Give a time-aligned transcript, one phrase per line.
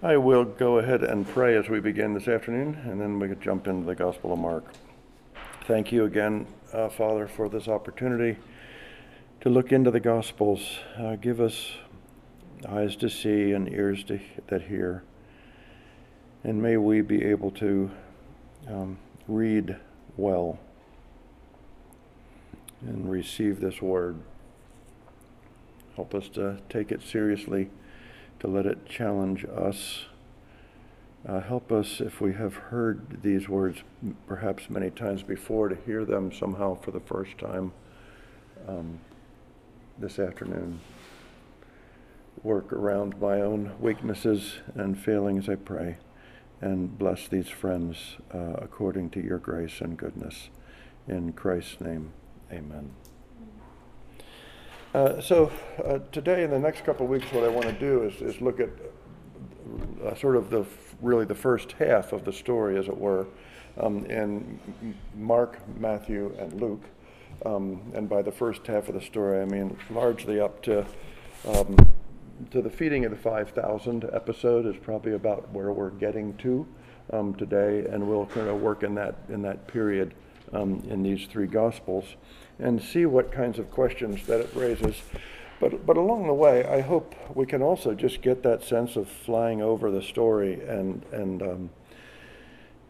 [0.00, 3.40] I will go ahead and pray as we begin this afternoon, and then we can
[3.40, 4.64] jump into the Gospel of Mark.
[5.66, 8.38] Thank you again, uh, Father, for this opportunity
[9.40, 10.78] to look into the Gospels.
[10.96, 11.72] Uh, give us
[12.68, 15.02] eyes to see and ears to, that hear.
[16.44, 17.90] And may we be able to
[18.68, 19.78] um, read
[20.16, 20.60] well
[22.82, 24.20] and receive this word.
[25.96, 27.68] Help us to take it seriously
[28.40, 30.06] to let it challenge us.
[31.26, 33.82] Uh, help us, if we have heard these words
[34.26, 37.72] perhaps many times before, to hear them somehow for the first time
[38.68, 39.00] um,
[39.98, 40.80] this afternoon.
[42.44, 45.98] Work around my own weaknesses and failings, I pray,
[46.60, 50.50] and bless these friends uh, according to your grace and goodness.
[51.08, 52.12] In Christ's name,
[52.52, 52.94] amen.
[54.94, 55.52] Uh, so
[55.84, 58.40] uh, today and the next couple of weeks, what I want to do is, is
[58.40, 58.70] look at
[60.02, 60.64] uh, sort of the
[61.02, 63.26] really the first half of the story, as it were,
[63.78, 64.58] um, in
[65.14, 66.84] Mark, Matthew, and Luke.
[67.44, 70.86] Um, and by the first half of the story, I mean largely up to
[71.46, 71.76] um,
[72.50, 76.66] to the feeding of the 5,000 episode is probably about where we're getting to
[77.12, 80.14] um, today, and we'll kind of work in that in that period
[80.54, 82.16] um, in these three gospels
[82.58, 85.02] and see what kinds of questions that it raises.
[85.60, 89.08] But, but along the way, I hope we can also just get that sense of
[89.08, 91.70] flying over the story and, and um,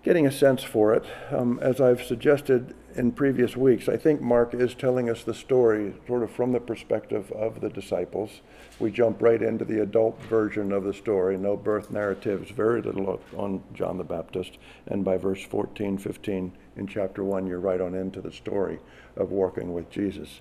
[0.03, 1.05] getting a sense for it.
[1.31, 5.95] Um, as I've suggested in previous weeks, I think Mark is telling us the story
[6.09, 8.41] sort of from the perspective of the disciples.
[8.81, 13.21] We jump right into the adult version of the story, no birth narratives, very little
[13.37, 14.59] on John the Baptist.
[14.89, 18.81] And by verse 14, 15 in chapter 1, you're right on into the story
[19.17, 20.41] of walking with Jesus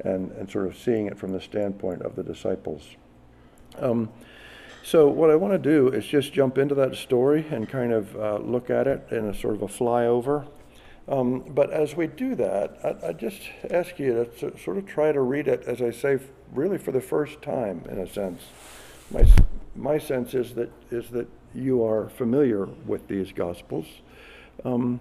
[0.00, 2.96] and, and sort of seeing it from the standpoint of the disciples.
[3.76, 4.08] Um,
[4.82, 8.16] so, what I want to do is just jump into that story and kind of
[8.16, 10.46] uh, look at it in a sort of a flyover.
[11.08, 15.10] Um, but as we do that, I, I, just ask you to sort of try
[15.10, 16.18] to read it, as I say,
[16.52, 18.42] really for the first time, in a sense.
[19.10, 19.26] My,
[19.74, 23.86] my sense is that, is that you are familiar with these Gospels.
[24.66, 25.00] Um,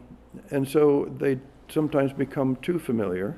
[0.49, 3.37] and so they sometimes become too familiar.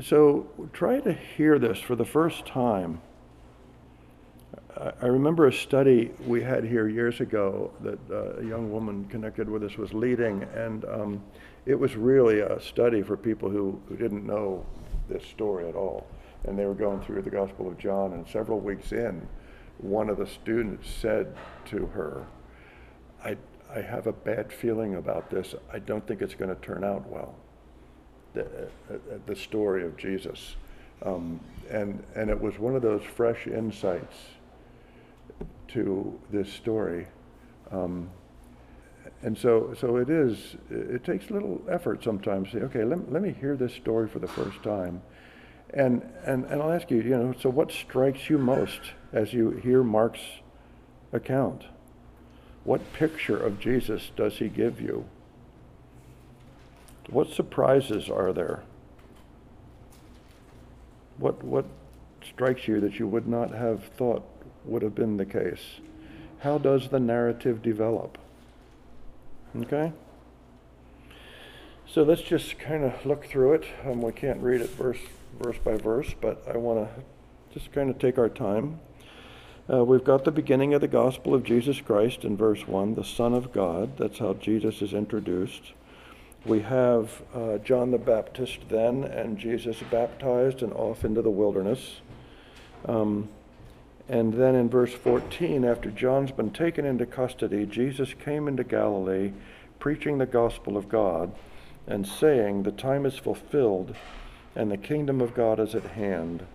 [0.00, 3.00] So try to hear this for the first time.
[5.00, 9.48] I remember a study we had here years ago that uh, a young woman connected
[9.48, 11.22] with us was leading, and um,
[11.66, 14.64] it was really a study for people who, who didn't know
[15.08, 16.06] this story at all.
[16.44, 19.26] And they were going through the Gospel of John, and several weeks in,
[19.78, 22.24] one of the students said to her,
[23.24, 23.36] I,
[23.74, 25.54] I have a bad feeling about this.
[25.72, 27.34] I don't think it's going to turn out well.
[28.34, 30.54] The, uh, uh, the story of Jesus.
[31.02, 34.16] Um, and, and it was one of those fresh insights
[35.68, 37.08] to this story.
[37.72, 38.08] Um,
[39.26, 43.10] and so, so it is, it takes a little effort sometimes to say, okay, let,
[43.12, 45.02] let me hear this story for the first time.
[45.70, 48.78] And, and, and I'll ask you, you know, so what strikes you most
[49.12, 50.20] as you hear Mark's
[51.12, 51.64] account?
[52.62, 55.04] What picture of Jesus does he give you?
[57.10, 58.62] What surprises are there?
[61.18, 61.64] What, what
[62.24, 64.22] strikes you that you would not have thought
[64.64, 65.80] would have been the case?
[66.38, 68.18] How does the narrative develop?
[69.62, 69.92] Okay?
[71.86, 73.64] So let's just kind of look through it.
[73.84, 74.98] Um, we can't read it verse,
[75.40, 77.02] verse by verse, but I want to
[77.58, 78.80] just kind of take our time.
[79.72, 83.04] Uh, we've got the beginning of the gospel of Jesus Christ in verse 1, the
[83.04, 83.96] Son of God.
[83.96, 85.72] That's how Jesus is introduced.
[86.44, 92.00] We have uh, John the Baptist then, and Jesus baptized and off into the wilderness.
[92.84, 93.28] Um,
[94.08, 99.32] and then in verse 14, after John's been taken into custody, Jesus came into Galilee
[99.78, 101.32] preaching the gospel of God
[101.86, 103.94] and saying, The time is fulfilled
[104.54, 106.46] and the kingdom of God is at hand.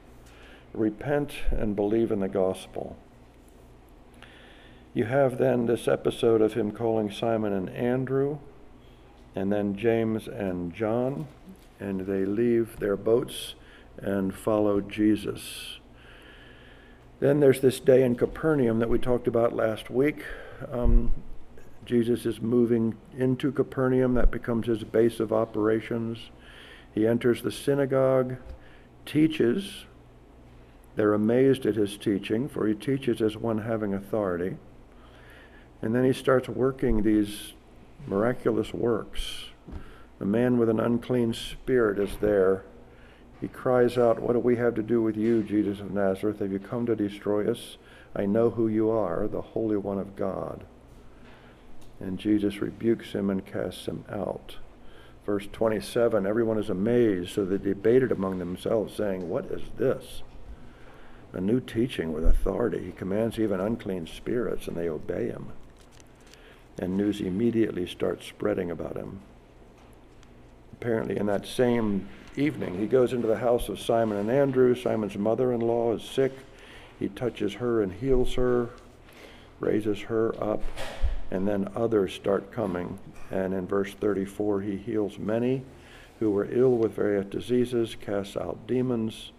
[0.73, 2.97] Repent and believe in the gospel.
[4.93, 8.39] You have then this episode of him calling Simon and Andrew,
[9.35, 11.27] and then James and John,
[11.79, 13.55] and they leave their boats
[13.97, 15.77] and follow Jesus.
[17.21, 20.25] Then there's this day in Capernaum that we talked about last week.
[20.71, 21.13] Um,
[21.85, 26.31] Jesus is moving into Capernaum, that becomes his base of operations.
[26.95, 28.37] He enters the synagogue,
[29.05, 29.85] teaches.
[30.95, 34.57] They're amazed at his teaching, for he teaches as one having authority.
[35.79, 37.53] And then he starts working these
[38.07, 39.45] miraculous works.
[40.17, 42.63] The man with an unclean spirit is there.
[43.41, 46.39] He cries out, What do we have to do with you, Jesus of Nazareth?
[46.39, 47.77] Have you come to destroy us?
[48.15, 50.63] I know who you are, the Holy One of God.
[51.99, 54.57] And Jesus rebukes him and casts him out.
[55.25, 60.21] Verse 27 Everyone is amazed, so they debated among themselves, saying, What is this?
[61.33, 62.83] A new teaching with authority.
[62.83, 65.47] He commands even unclean spirits, and they obey him.
[66.77, 69.21] And news immediately starts spreading about him.
[70.73, 74.75] Apparently, in that same evening, he goes into the house of Simon and Andrew.
[74.75, 76.31] Simon's mother in law is sick.
[76.99, 78.69] He touches her and heals her,
[79.59, 80.61] raises her up,
[81.29, 82.99] and then others start coming.
[83.31, 85.63] And in verse 34, he heals many
[86.19, 89.31] who were ill with various diseases, casts out demons,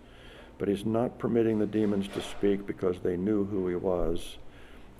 [0.58, 4.36] but he's not permitting the demons to speak because they knew who he was.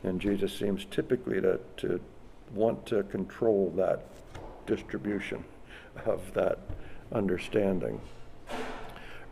[0.05, 2.01] And Jesus seems typically to, to
[2.55, 4.05] want to control that
[4.67, 5.45] distribution
[6.07, 6.59] of that
[7.13, 8.01] understanding.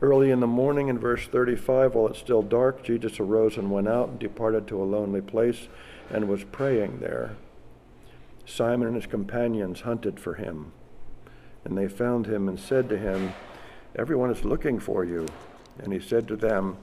[0.03, 3.89] Early in the morning, in verse 35, while it's still dark, Jesus arose and went
[3.89, 5.69] out and departed to a lonely place
[6.09, 7.37] and was praying there.
[8.47, 10.73] Simon and his companions hunted for him,
[11.65, 13.33] and they found him and said to him,
[13.97, 15.27] Everyone is looking for you.
[15.79, 16.79] And he said to them,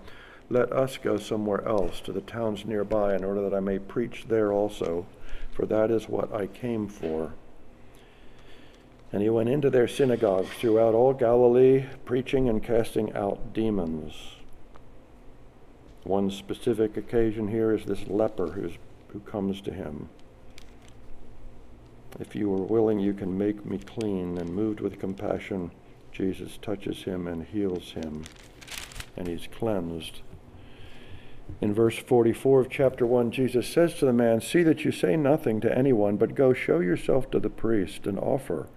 [0.49, 4.25] Let us go somewhere else, to the towns nearby, in order that I may preach
[4.27, 5.05] there also,
[5.51, 7.33] for that is what I came for.
[9.11, 14.13] And he went into their synagogues throughout all Galilee, preaching and casting out demons.
[16.03, 18.73] One specific occasion here is this leper who's,
[19.09, 20.09] who comes to him.
[22.19, 24.37] If you are willing, you can make me clean.
[24.37, 25.71] And moved with compassion,
[26.11, 28.23] Jesus touches him and heals him,
[29.15, 30.21] and he's cleansed.
[31.61, 35.15] In verse 44 of chapter 1, Jesus says to the man, See that you say
[35.15, 38.67] nothing to anyone, but go show yourself to the priest and offer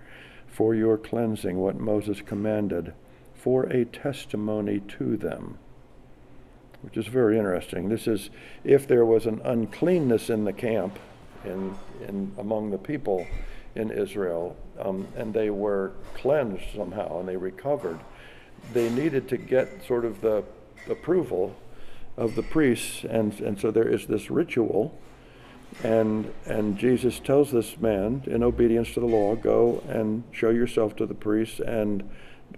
[0.51, 2.93] for your cleansing what Moses commanded
[3.35, 5.59] for a testimony to them.
[6.83, 7.89] Which is very interesting.
[7.89, 8.31] This is
[8.65, 10.99] if there was an uncleanness in the camp,
[11.45, 11.75] in,
[12.07, 13.27] in among the people
[13.75, 18.01] in Israel, um, and they were cleansed somehow and they recovered,
[18.73, 20.45] they needed to get sort of the
[20.89, 21.55] approval
[22.17, 24.99] of the priests, and, and so there is this ritual
[25.83, 30.95] and, and Jesus tells this man, in obedience to the law, go and show yourself
[30.97, 32.09] to the priest and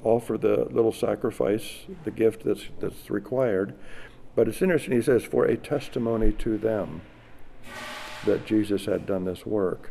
[0.03, 3.75] offer the little sacrifice, the gift that's, that's required.
[4.35, 7.03] But it's interesting, he says, for a testimony to them
[8.25, 9.91] that Jesus had done this work.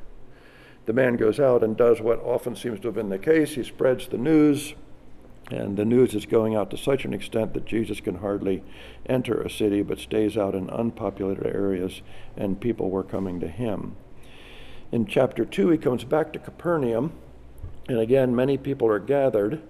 [0.85, 3.55] The man goes out and does what often seems to have been the case.
[3.55, 4.73] He spreads the news
[5.51, 8.63] and the news is going out to such an extent that Jesus can hardly
[9.05, 12.01] enter a city but stays out in unpopulated areas,
[12.37, 13.95] and people were coming to him.
[14.91, 17.13] In chapter 2, he comes back to Capernaum,
[17.87, 19.61] and again, many people are gathered,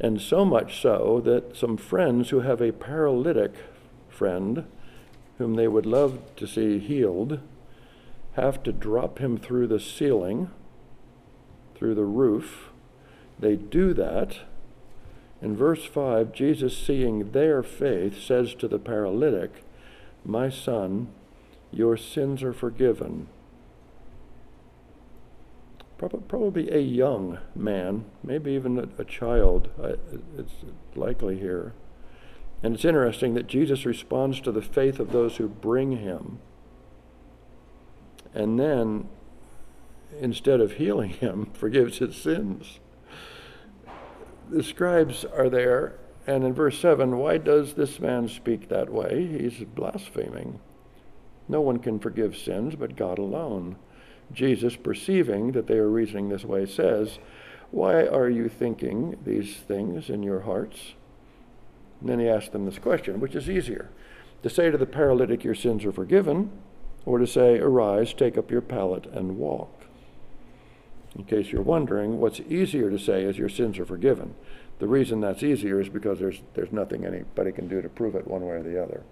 [0.00, 3.54] and so much so that some friends who have a paralytic
[4.08, 4.64] friend
[5.38, 7.40] whom they would love to see healed
[8.32, 10.50] have to drop him through the ceiling,
[11.74, 12.70] through the roof.
[13.38, 14.40] They do that
[15.40, 19.64] in verse 5, Jesus, seeing their faith, says to the paralytic,
[20.24, 21.08] My son,
[21.70, 23.28] your sins are forgiven.
[25.96, 29.94] Probably a young man, maybe even a child, uh,
[30.36, 30.52] it's
[30.94, 31.72] likely here.
[32.62, 36.38] And it's interesting that Jesus responds to the faith of those who bring him.
[38.34, 39.08] And then,
[40.20, 42.80] instead of healing him, forgives his sins
[44.50, 49.26] the scribes are there, and in verse 7, why does this man speak that way?
[49.26, 50.60] He's blaspheming.
[51.48, 53.76] No one can forgive sins but God alone.
[54.32, 57.18] Jesus, perceiving that they are reasoning this way, says,
[57.70, 60.94] Why are you thinking these things in your hearts?
[62.00, 63.90] And then he asks them this question, which is easier
[64.42, 66.50] to say to the paralytic, Your sins are forgiven,
[67.06, 69.77] or to say, Arise, take up your pallet, and walk.
[71.18, 74.36] In case you're wondering, what's easier to say is your sins are forgiven.
[74.78, 78.28] The reason that's easier is because there's, there's nothing anybody can do to prove it
[78.28, 79.02] one way or the other.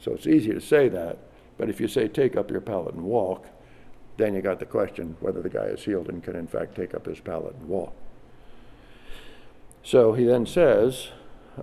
[0.00, 1.18] So it's easy to say that,
[1.56, 3.46] but if you say take up your pallet and walk,
[4.16, 6.94] then you got the question whether the guy is healed and can in fact take
[6.94, 7.94] up his pallet and walk.
[9.84, 11.08] So he then says,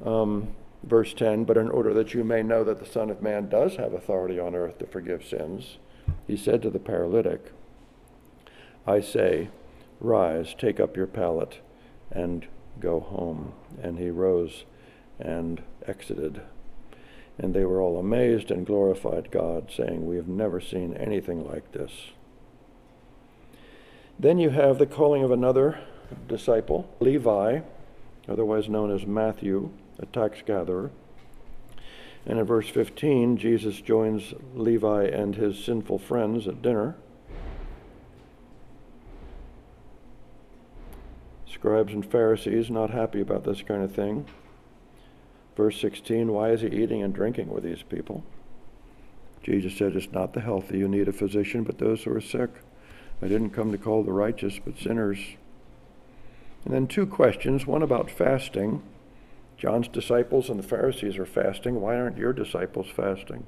[0.05, 3.49] um, verse 10, but in order that you may know that the Son of Man
[3.49, 5.77] does have authority on earth to forgive sins,
[6.25, 7.51] he said to the paralytic,
[8.87, 9.49] I say,
[9.99, 11.59] Rise, take up your pallet,
[12.11, 12.47] and
[12.79, 13.53] go home.
[13.81, 14.65] And he rose
[15.19, 16.41] and exited.
[17.37, 21.71] And they were all amazed and glorified God, saying, We have never seen anything like
[21.71, 21.91] this.
[24.19, 25.79] Then you have the calling of another
[26.27, 27.61] disciple, Levi,
[28.27, 30.91] otherwise known as Matthew, a tax gatherer.
[32.25, 36.95] And in verse 15, Jesus joins Levi and his sinful friends at dinner.
[41.59, 44.25] Scribes and Pharisees not happy about this kind of thing.
[45.57, 48.23] Verse 16, why is he eating and drinking with these people?
[49.43, 52.49] Jesus said, It's not the healthy who need a physician, but those who are sick.
[53.21, 55.19] I didn't come to call the righteous, but sinners.
[56.63, 58.81] And then two questions one about fasting.
[59.57, 61.81] John's disciples and the Pharisees are fasting.
[61.81, 63.45] Why aren't your disciples fasting?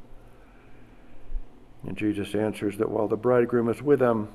[1.88, 4.34] And Jesus answers that while the bridegroom is with them,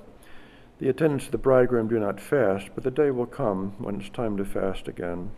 [0.78, 4.11] the attendants of the bridegroom do not fast, but the day will come when it's
[4.11, 5.30] time to fast again.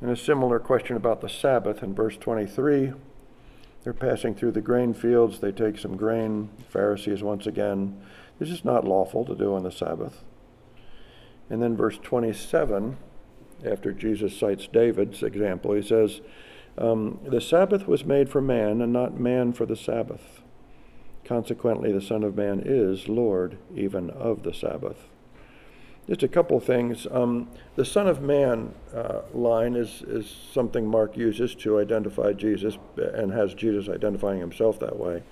[0.00, 2.92] And a similar question about the Sabbath in verse 23.
[3.82, 5.40] They're passing through the grain fields.
[5.40, 6.50] They take some grain.
[6.68, 7.98] Pharisees, once again,
[8.38, 10.24] this is not lawful to do on the Sabbath.
[11.48, 12.98] And then verse 27,
[13.64, 16.20] after Jesus cites David's example, he says,
[16.76, 20.42] um, The Sabbath was made for man, and not man for the Sabbath.
[21.26, 25.08] Consequently, the Son of Man is Lord even of the Sabbath.
[26.06, 27.04] Just a couple things.
[27.10, 32.78] Um, the Son of Man uh, line is, is something Mark uses to identify Jesus
[32.96, 35.24] and has Jesus identifying himself that way.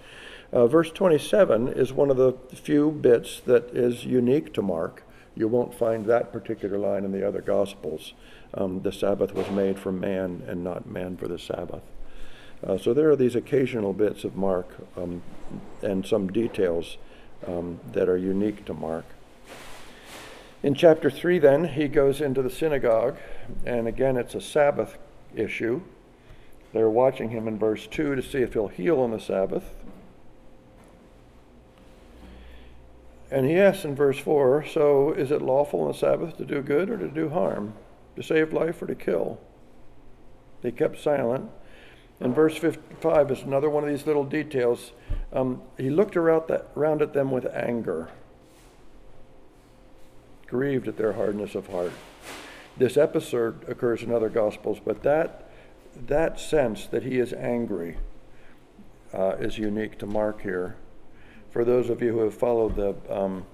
[0.52, 5.04] Uh, verse 27 is one of the few bits that is unique to Mark.
[5.36, 8.14] You won't find that particular line in the other Gospels.
[8.52, 11.82] Um, the Sabbath was made for man and not man for the Sabbath.
[12.66, 15.22] Uh, so there are these occasional bits of Mark um,
[15.82, 16.96] and some details
[17.46, 19.04] um, that are unique to Mark.
[20.62, 23.18] In chapter 3, then, he goes into the synagogue,
[23.66, 24.96] and again, it's a Sabbath
[25.36, 25.82] issue.
[26.72, 29.74] They're watching him in verse 2 to see if he'll heal on the Sabbath.
[33.30, 36.62] And he asks in verse 4 So is it lawful on the Sabbath to do
[36.62, 37.74] good or to do harm,
[38.16, 39.38] to save life or to kill?
[40.62, 41.50] They kept silent.
[42.24, 44.92] And verse 55 is another one of these little details.
[45.30, 48.08] Um, he looked around, that, around at them with anger
[50.46, 51.92] grieved at their hardness of heart.
[52.78, 55.50] This episode occurs in other Gospels, but that,
[56.06, 57.98] that sense that he is angry
[59.12, 60.76] uh, is unique to Mark here.
[61.50, 63.44] For those of you who have followed the, um,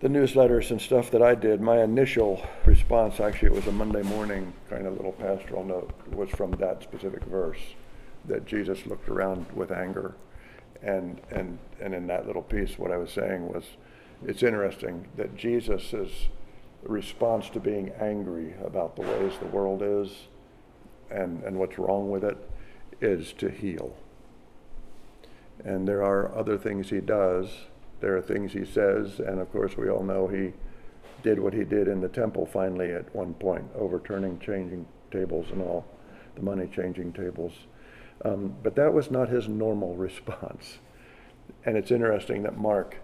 [0.00, 4.02] the newsletters and stuff that I did, my initial response, actually, it was a Monday
[4.02, 7.60] morning kind of little pastoral note, was from that specific verse
[8.24, 10.14] that Jesus looked around with anger.
[10.82, 13.64] And, and, and in that little piece, what I was saying was,
[14.26, 16.28] it's interesting that Jesus'
[16.82, 20.28] response to being angry about the ways the world is
[21.10, 22.38] and, and what's wrong with it
[23.02, 23.94] is to heal.
[25.62, 27.48] And there are other things he does.
[28.00, 30.52] There are things he says, and of course, we all know he
[31.22, 35.60] did what he did in the temple finally at one point, overturning changing tables and
[35.60, 35.84] all,
[36.34, 37.52] the money changing tables.
[38.24, 40.78] Um, but that was not his normal response.
[41.64, 42.96] And it's interesting that Mark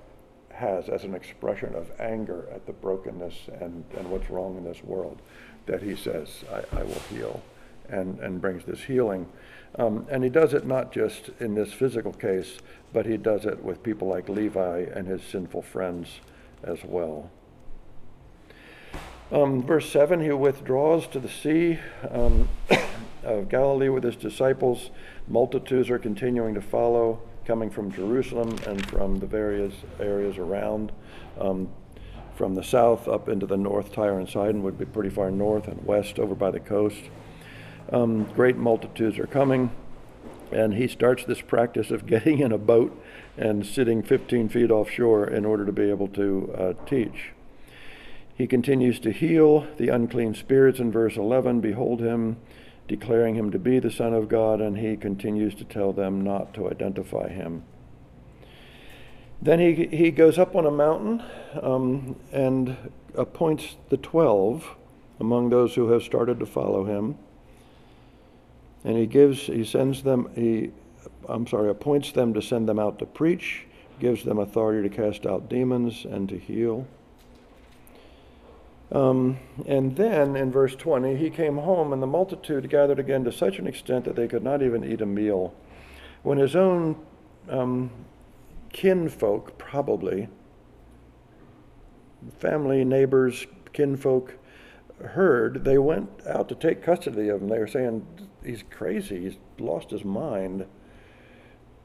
[0.51, 4.83] has as an expression of anger at the brokenness and, and what's wrong in this
[4.83, 5.21] world,
[5.67, 7.43] that he says, I, I will heal,
[7.89, 9.29] and, and brings this healing.
[9.79, 12.59] Um, and he does it not just in this physical case,
[12.93, 16.21] but he does it with people like Levi and his sinful friends
[16.63, 17.31] as well.
[19.33, 21.79] Um, verse 7 he withdraws to the sea
[22.11, 22.49] um,
[23.25, 24.91] of Galilee with his disciples.
[25.27, 30.93] Multitudes are continuing to follow coming from Jerusalem and from the various areas around.
[31.41, 31.69] Um,
[32.35, 35.69] from the south up into the north, Tyre and Sidon would be pretty far north,
[35.69, 37.01] and west over by the coast.
[37.93, 39.71] Um, great multitudes are coming,
[40.51, 43.01] and he starts this practice of getting in a boat
[43.37, 47.33] and sitting 15 feet offshore in order to be able to uh, teach.
[48.35, 51.61] He continues to heal the unclean spirits in verse 11.
[51.61, 52.37] Behold him
[52.89, 56.55] declaring him to be the Son of God, and he continues to tell them not
[56.55, 57.65] to identify him.
[59.41, 61.23] Then he, he goes up on a mountain
[61.61, 62.77] um, and
[63.15, 64.77] appoints the twelve
[65.19, 67.19] among those who have started to follow him.
[68.87, 70.71] And he gives, he sends them, he,
[71.29, 73.67] I'm sorry, appoints them to send them out to preach,
[73.99, 76.87] gives them authority to cast out demons and to heal.
[78.93, 83.33] Um, and then in verse 20, he came home, and the multitude gathered again to
[83.33, 85.53] such an extent that they could not even eat a meal.
[86.23, 86.95] When his own
[87.49, 87.91] um,
[88.73, 90.29] kinfolk, probably,
[92.39, 94.35] family, neighbors, kinfolk,
[95.05, 97.49] heard, they went out to take custody of him.
[97.49, 98.07] They were saying,
[98.47, 100.67] He's crazy, he's lost his mind.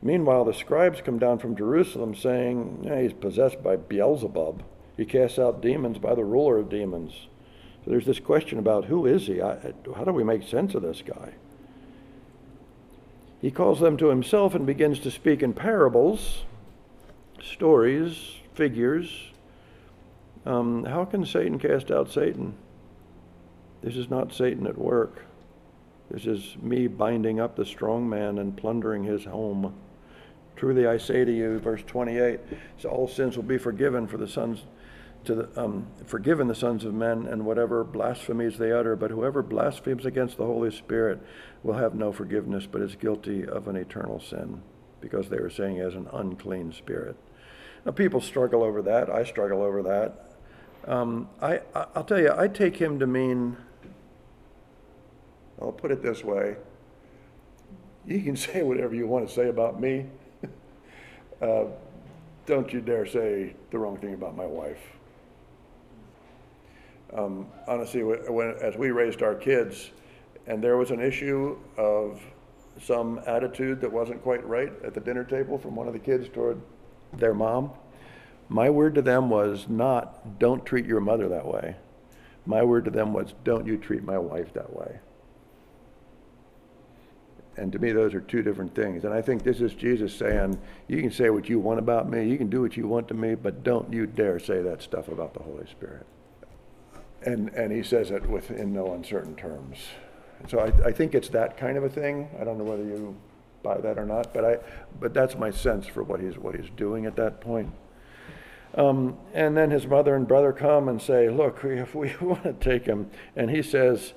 [0.01, 4.63] Meanwhile, the scribes come down from Jerusalem saying, yeah, He's possessed by Beelzebub.
[4.97, 7.27] He casts out demons by the ruler of demons.
[7.83, 9.41] So there's this question about who is he?
[9.41, 11.33] I, how do we make sense of this guy?
[13.41, 16.43] He calls them to himself and begins to speak in parables,
[17.41, 19.31] stories, figures.
[20.45, 22.53] Um, how can Satan cast out Satan?
[23.81, 25.25] This is not Satan at work.
[26.11, 29.73] This is me binding up the strong man and plundering his home.
[30.57, 32.39] Truly I say to you, verse 28,
[32.77, 34.65] so all sins will be forgiven for the sons
[35.23, 39.41] to the, um, forgiven the sons of men and whatever blasphemies they utter, but whoever
[39.41, 41.21] blasphemes against the Holy Spirit
[41.63, 44.61] will have no forgiveness, but is guilty of an eternal sin,
[44.99, 47.15] because they are saying as an unclean spirit.
[47.85, 49.09] Now people struggle over that.
[49.09, 50.35] I struggle over that.
[50.87, 53.55] Um, I, I'll tell you, I take him to mean
[55.61, 56.55] I'll put it this way.
[58.05, 60.07] You can say whatever you want to say about me.
[61.41, 61.65] uh,
[62.45, 64.79] don't you dare say the wrong thing about my wife.
[67.13, 69.91] Um, honestly, when, as we raised our kids,
[70.47, 72.21] and there was an issue of
[72.81, 76.29] some attitude that wasn't quite right at the dinner table from one of the kids
[76.29, 76.59] toward
[77.13, 77.71] their mom,
[78.49, 81.75] my word to them was not, don't treat your mother that way.
[82.45, 84.99] My word to them was, don't you treat my wife that way.
[87.57, 89.03] And to me, those are two different things.
[89.03, 92.27] And I think this is Jesus saying, you can say what you want about me,
[92.27, 95.09] you can do what you want to me, but don't you dare say that stuff
[95.09, 96.05] about the Holy Spirit.
[97.23, 99.77] And, and he says it with, in no uncertain terms.
[100.47, 102.29] So I, I think it's that kind of a thing.
[102.39, 103.15] I don't know whether you
[103.63, 104.57] buy that or not, but, I,
[104.99, 107.69] but that's my sense for what he's, what he's doing at that point.
[108.75, 112.53] Um, and then his mother and brother come and say, look, if we want to
[112.53, 114.13] take him, and he says,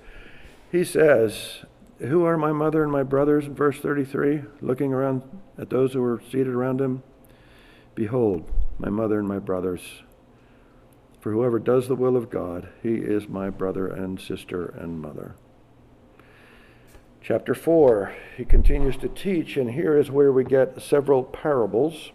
[0.70, 1.64] he says,
[1.98, 4.42] who are my mother and my brothers verse 33?
[4.60, 5.22] Looking around
[5.58, 7.02] at those who were seated around him.
[7.94, 10.02] Behold, my mother and my brothers.
[11.20, 15.36] For whoever does the will of God, he is my brother and sister and mother.
[17.22, 22.12] Chapter 4, he continues to teach, and here is where we get several parables.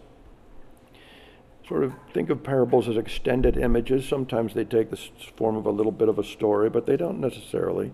[1.66, 4.08] Sort of think of parables as extended images.
[4.08, 5.00] Sometimes they take the
[5.36, 7.90] form of a little bit of a story, but they don't necessarily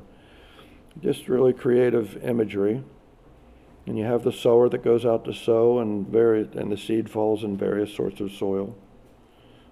[1.02, 2.82] just really creative imagery.
[3.86, 7.08] And you have the sower that goes out to sow, and, very, and the seed
[7.08, 8.76] falls in various sorts of soil.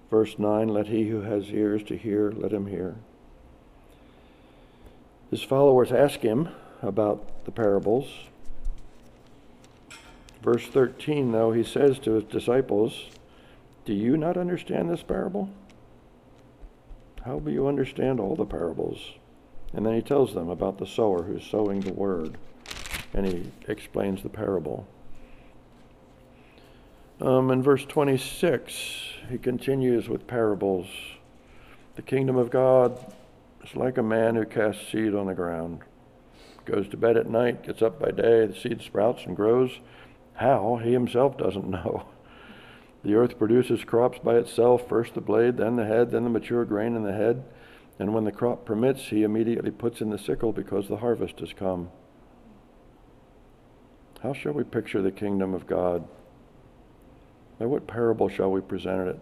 [0.09, 2.95] Verse 9 Let he who has ears to hear, let him hear.
[5.31, 6.49] His followers ask him
[6.81, 8.07] about the parables.
[10.41, 13.09] Verse 13, though, he says to his disciples,
[13.83, 15.49] Do you not understand this parable?
[17.25, 19.13] How will you understand all the parables?
[19.75, 22.37] And then he tells them about the sower who's sowing the word,
[23.13, 24.87] and he explains the parable.
[27.19, 28.73] Um, in verse 26,
[29.29, 30.87] he continues with parables.
[31.95, 33.13] The kingdom of God
[33.63, 35.81] is like a man who casts seed on the ground.
[36.63, 39.79] Goes to bed at night, gets up by day, the seed sprouts and grows.
[40.35, 40.79] How?
[40.81, 42.05] He himself doesn't know.
[43.03, 46.65] The earth produces crops by itself first the blade, then the head, then the mature
[46.65, 47.43] grain in the head.
[47.97, 51.53] And when the crop permits, he immediately puts in the sickle because the harvest has
[51.53, 51.89] come.
[54.21, 56.07] How shall we picture the kingdom of God?
[57.59, 59.19] By what parable shall we present it?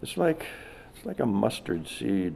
[0.00, 0.46] It's like,
[0.94, 2.34] it's like a mustard seed,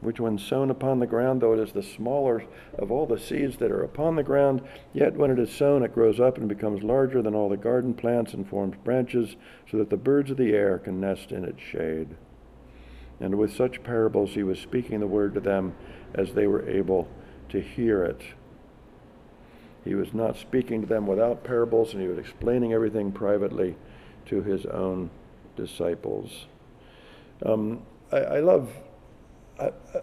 [0.00, 2.44] which when sown upon the ground, though it is the smaller
[2.78, 4.62] of all the seeds that are upon the ground,
[4.94, 7.92] yet when it is sown, it grows up and becomes larger than all the garden
[7.92, 9.36] plants and forms branches,
[9.70, 12.16] so that the birds of the air can nest in its shade.
[13.22, 15.76] And with such parables, he was speaking the word to them
[16.12, 17.08] as they were able
[17.50, 18.20] to hear it.
[19.84, 23.76] He was not speaking to them without parables, and he was explaining everything privately
[24.26, 25.08] to his own
[25.56, 26.46] disciples.
[27.46, 28.68] Um, I, I, love
[29.60, 30.00] I, I,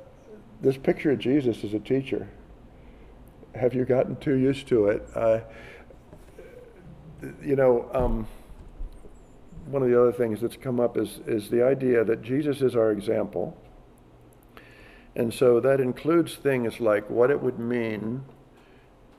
[0.62, 2.30] this picture of Jesus as a teacher.
[3.54, 5.06] Have you gotten too used to it?
[5.14, 5.42] Uh,
[7.44, 8.28] you know, um,
[9.70, 12.76] one of the other things that's come up is, is the idea that Jesus is
[12.76, 13.56] our example.
[15.16, 18.24] And so that includes things like what it would mean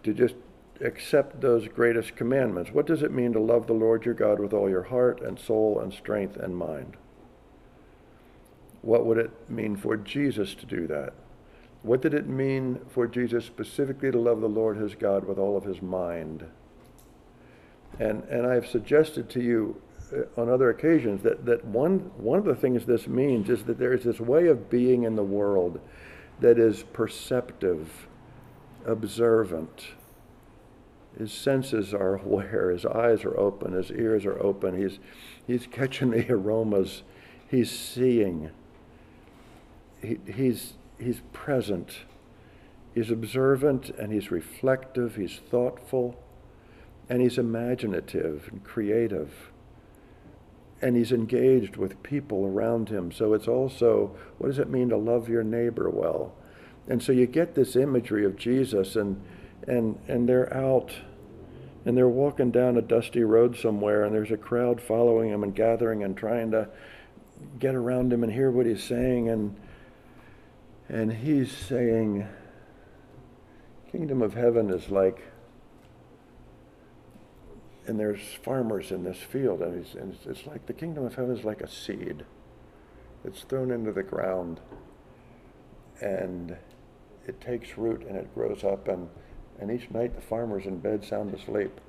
[0.03, 0.35] to just
[0.81, 2.71] accept those greatest commandments.
[2.73, 5.39] What does it mean to love the Lord your God with all your heart and
[5.39, 6.97] soul and strength and mind?
[8.83, 11.13] What would it mean for Jesus to do that?
[11.83, 15.57] What did it mean for Jesus specifically to love the Lord his God with all
[15.57, 16.45] of his mind?
[17.99, 19.81] And, and I've suggested to you
[20.37, 23.93] on other occasions that, that one, one of the things this means is that there
[23.93, 25.81] is this way of being in the world
[26.41, 28.09] that is perceptive,
[28.87, 29.89] observant.
[31.19, 34.99] His senses are aware, his eyes are open, his ears are open, he's,
[35.47, 37.03] he's catching the aromas,
[37.49, 38.51] he's seeing,
[40.01, 41.99] he, he's, he's present,
[42.95, 46.17] he's observant, and he's reflective, he's thoughtful
[47.11, 49.51] and he's imaginative and creative
[50.83, 53.13] and he's engaged with people around him.
[53.13, 56.33] So it's also, what does it mean to love your neighbor well?
[56.89, 59.23] And so you get this imagery of Jesus, and
[59.69, 60.93] and and they're out,
[61.85, 65.55] and they're walking down a dusty road somewhere, and there's a crowd following him and
[65.55, 66.69] gathering and trying to
[67.59, 69.55] get around him and hear what he's saying, and
[70.89, 72.27] and he's saying,
[73.93, 75.30] "Kingdom of heaven is like."
[77.87, 81.37] And there's farmers in this field, and, and it's, it's like the kingdom of heaven
[81.37, 82.25] is like a seed.
[83.25, 84.61] It's thrown into the ground,
[86.01, 86.57] and
[87.27, 89.09] it takes root and it grows up, and,
[89.59, 91.81] and each night the farmer's in bed sound asleep.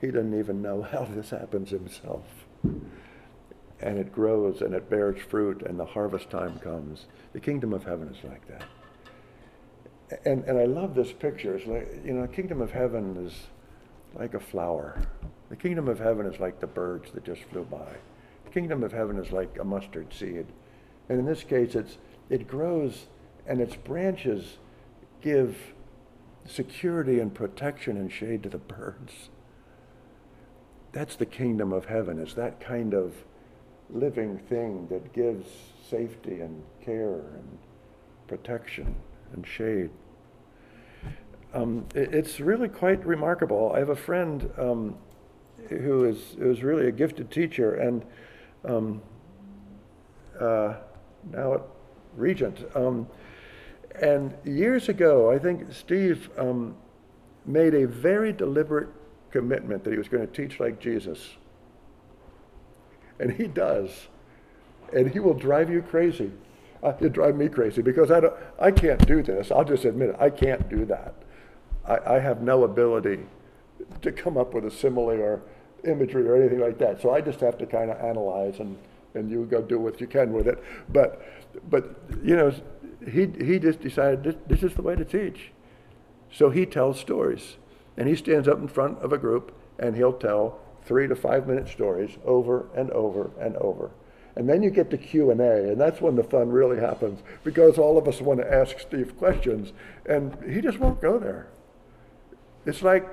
[0.00, 2.24] He doesn't even know how this happens himself.
[2.62, 7.06] And it grows and it bears fruit, and the harvest time comes.
[7.32, 8.64] The kingdom of heaven is like that.
[10.26, 11.54] And, and I love this picture.
[11.56, 13.46] It's like, you know, the kingdom of heaven is
[14.14, 15.00] like a flower.
[15.48, 17.92] The kingdom of heaven is like the birds that just flew by.
[18.44, 20.46] The kingdom of heaven is like a mustard seed.
[21.08, 23.06] And in this case, it's, it grows
[23.46, 24.58] and its branches
[25.20, 25.56] give
[26.46, 29.30] security and protection and shade to the birds.
[30.92, 32.18] That's the kingdom of heaven.
[32.20, 33.14] It's that kind of
[33.92, 35.48] living thing that gives
[35.88, 37.58] safety and care and
[38.26, 38.94] protection
[39.32, 39.90] and shade.
[41.52, 43.72] Um, it, it's really quite remarkable.
[43.74, 44.96] I have a friend um,
[45.68, 48.04] who is who is really a gifted teacher and
[48.64, 49.02] um,
[50.40, 50.74] uh,
[51.32, 51.62] now at
[52.16, 52.64] Regent.
[52.74, 53.08] Um,
[54.00, 56.76] and years ago, I think Steve um,
[57.46, 58.88] made a very deliberate
[59.30, 61.36] commitment that he was going to teach like Jesus.
[63.18, 64.08] And he does.
[64.94, 66.32] And he will drive you crazy.
[66.82, 69.50] Uh, it drive me crazy because I, don't, I can't do this.
[69.50, 70.16] I'll just admit it.
[70.18, 71.14] I can't do that.
[71.86, 73.20] I, I have no ability
[74.02, 75.42] to come up with a simile or
[75.84, 77.00] imagery or anything like that.
[77.00, 78.76] So I just have to kind of analyze and,
[79.14, 80.62] and you go do what you can with it.
[80.88, 81.22] But,
[81.68, 82.52] but you know,
[83.04, 85.52] he, he just decided this, this is the way to teach.
[86.32, 87.56] So he tells stories.
[87.96, 91.46] And he stands up in front of a group and he'll tell three to five
[91.46, 93.90] minute stories over and over and over.
[94.36, 97.98] And then you get to Q&A, and that's when the fun really happens because all
[97.98, 99.72] of us want to ask Steve questions,
[100.06, 101.48] and he just won't go there.
[102.66, 103.06] It's like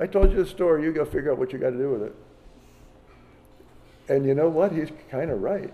[0.00, 2.02] I told you the story, you go figure out what you got to do with
[2.02, 2.14] it.
[4.08, 4.72] And you know what?
[4.72, 5.72] He's kind of right.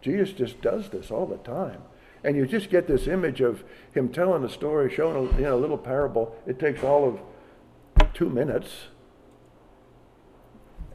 [0.00, 1.82] Jesus just does this all the time.
[2.22, 5.56] And you just get this image of him telling a story, showing a you know,
[5.56, 6.36] a little parable.
[6.46, 8.68] It takes all of two minutes.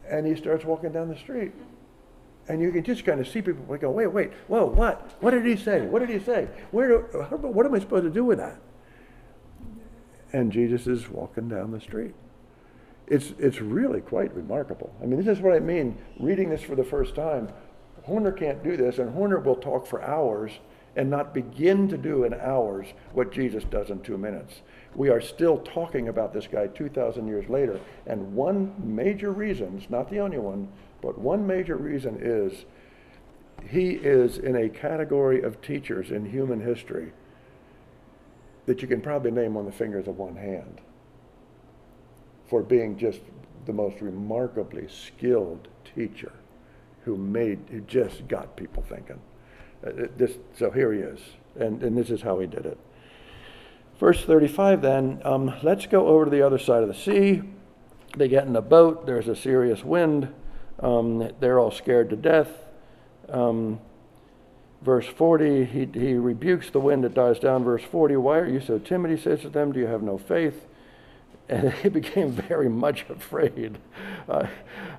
[0.07, 1.51] And he starts walking down the street.
[2.47, 5.15] And you can just kind of see people go, wait, wait, whoa, what?
[5.19, 5.81] What did he say?
[5.81, 6.47] What did he say?
[6.69, 6.97] Where do,
[7.47, 8.59] what am I supposed to do with that?
[10.33, 12.13] And Jesus is walking down the street.
[13.07, 14.93] It's, it's really quite remarkable.
[15.01, 17.49] I mean, this is what I mean, reading this for the first time.
[18.03, 20.51] Horner can't do this, and Horner will talk for hours
[20.95, 24.61] and not begin to do in hours what Jesus does in two minutes.
[24.95, 29.89] We are still talking about this guy 2,000 years later, and one major reason, it's
[29.89, 30.69] not the only one,
[31.01, 32.65] but one major reason is
[33.69, 37.11] he is in a category of teachers in human history
[38.65, 40.81] that you can probably name on the fingers of one hand
[42.47, 43.21] for being just
[43.65, 46.31] the most remarkably skilled teacher
[47.03, 49.19] who made, who just got people thinking.
[49.85, 51.19] Uh, this, so here he is,
[51.59, 52.77] and, and this is how he did it.
[53.99, 57.41] Verse 35 then, um, let's go over to the other side of the sea.
[58.17, 60.33] They get in a boat, there's a serious wind,
[60.79, 62.49] um, they're all scared to death.
[63.29, 63.79] Um,
[64.81, 67.63] Verse 40, he, he rebukes the wind that dies down.
[67.63, 69.11] Verse 40, why are you so timid?
[69.11, 70.67] He says to them, do you have no faith?
[71.47, 73.77] And they became very much afraid.
[74.27, 74.47] Uh,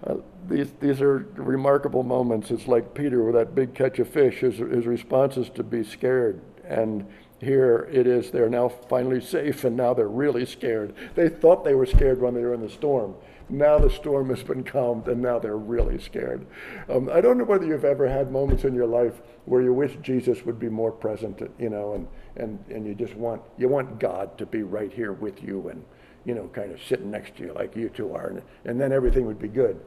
[0.06, 0.14] uh,
[0.48, 2.52] these, these are remarkable moments.
[2.52, 4.36] It's like Peter with that big catch of fish.
[4.36, 6.40] His, his response is to be scared.
[6.62, 7.04] And
[7.40, 10.94] here it is, they're now finally safe, and now they're really scared.
[11.14, 13.14] They thought they were scared when they were in the storm.
[13.48, 16.46] Now the storm has been calmed, and now they're really scared.
[16.88, 19.96] Um, I don't know whether you've ever had moments in your life where you wish
[20.02, 24.00] Jesus would be more present, you know, and, and, and you just want you want
[24.00, 25.84] God to be right here with you and
[26.26, 28.92] you know, kind of sitting next to you like you two are, and, and then
[28.92, 29.80] everything would be good.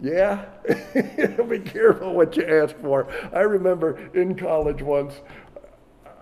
[0.00, 0.46] Yeah,
[1.48, 3.06] be careful what you ask for.
[3.32, 5.20] I remember in college once,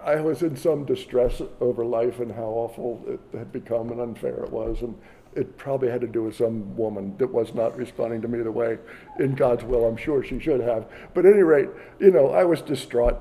[0.04, 4.44] I was in some distress over life and how awful it had become and unfair
[4.44, 4.98] it was, and
[5.36, 8.50] it probably had to do with some woman that was not responding to me the
[8.50, 8.78] way
[9.18, 10.86] in God's will I'm sure she should have.
[11.14, 11.68] But at any rate,
[12.00, 13.18] you know, I was distraught.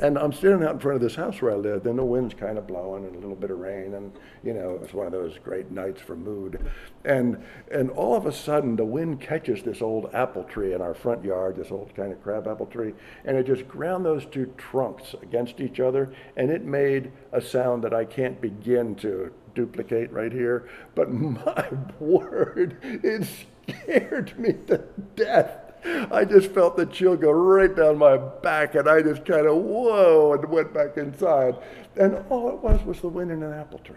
[0.00, 1.86] and I'm standing out in front of this house where I live.
[1.86, 4.78] and the wind's kind of blowing and a little bit of rain, and you know
[4.82, 6.58] it's one of those great nights for mood.
[7.04, 10.94] And and all of a sudden the wind catches this old apple tree in our
[10.94, 14.52] front yard, this old kind of crab apple tree, and it just ground those two
[14.56, 20.12] trunks against each other, and it made a sound that I can't begin to duplicate
[20.12, 20.68] right here.
[20.94, 23.26] But my word, it
[23.66, 24.84] scared me to
[25.16, 25.64] death.
[25.84, 29.56] I just felt the chill go right down my back, and I just kind of
[29.56, 31.56] whoa and went back inside.
[31.96, 33.96] And all it was was the wind in an apple tree.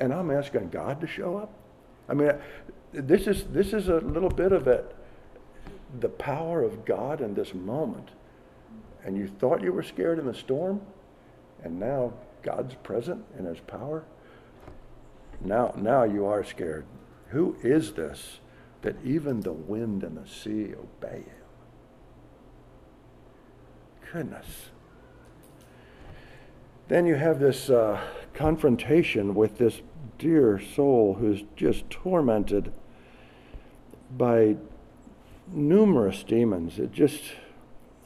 [0.00, 1.52] And I'm asking God to show up.
[2.08, 2.32] I mean,
[2.92, 4.94] this is this is a little bit of it,
[6.00, 8.08] the power of God in this moment.
[9.04, 10.80] And you thought you were scared in the storm,
[11.62, 12.12] and now
[12.42, 14.04] God's present in His power.
[15.40, 16.86] Now, now you are scared.
[17.28, 18.40] Who is this?
[18.86, 21.44] that even the wind and the sea obey him.
[24.12, 24.70] Goodness.
[26.86, 28.00] Then you have this uh,
[28.32, 29.82] confrontation with this
[30.18, 32.72] dear soul who's just tormented
[34.16, 34.56] by
[35.48, 36.78] numerous demons.
[36.78, 37.24] It just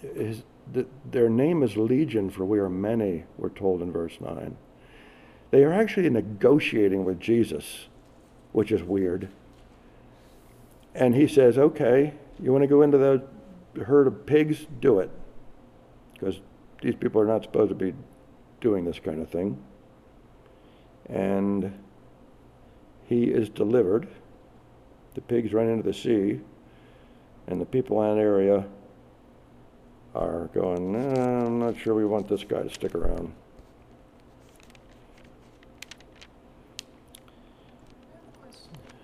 [0.02, 4.56] is, the, their name is Legion, for we are many, we're told in verse 9.
[5.50, 7.86] They are actually negotiating with Jesus,
[8.52, 9.28] which is weird.
[10.94, 13.22] And he says, okay, you want to go into the
[13.84, 14.66] herd of pigs?
[14.80, 15.10] Do it.
[16.12, 16.40] Because
[16.82, 17.94] these people are not supposed to be
[18.60, 19.62] doing this kind of thing.
[21.08, 21.78] And
[23.06, 24.08] he is delivered.
[25.14, 26.40] The pigs run into the sea,
[27.48, 28.64] and the people in that area
[30.14, 33.32] are going, I'm not sure we want this guy to stick around.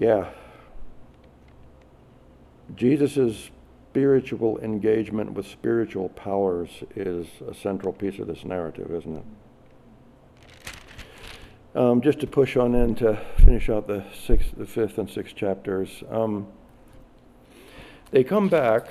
[0.00, 0.30] yeah.
[2.74, 3.50] Jesus'
[3.90, 9.24] spiritual engagement with spiritual powers is a central piece of this narrative, isn't it?
[11.76, 15.36] Um, just to push on in to finish out the sixth, the fifth and sixth
[15.36, 16.02] chapters.
[16.10, 16.48] Um,
[18.10, 18.86] they come back,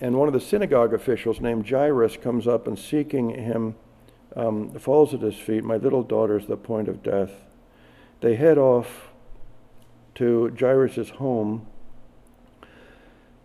[0.00, 3.76] and one of the synagogue officials named Jairus comes up and seeking him
[4.36, 5.64] um, falls at his feet.
[5.64, 7.32] My little daughter's the point of death.
[8.20, 9.09] They head off
[10.20, 11.66] to Jairus' home.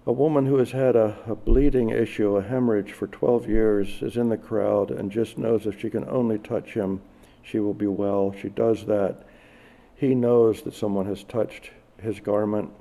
[0.05, 4.17] A woman who has had a, a, bleeding issue, a hemorrhage for 12 years, is
[4.17, 7.01] in the crowd and just knows if she can only touch him,
[7.41, 8.35] she will be well.
[8.41, 9.25] She does that.
[9.95, 12.71] He knows that someone has touched his garment.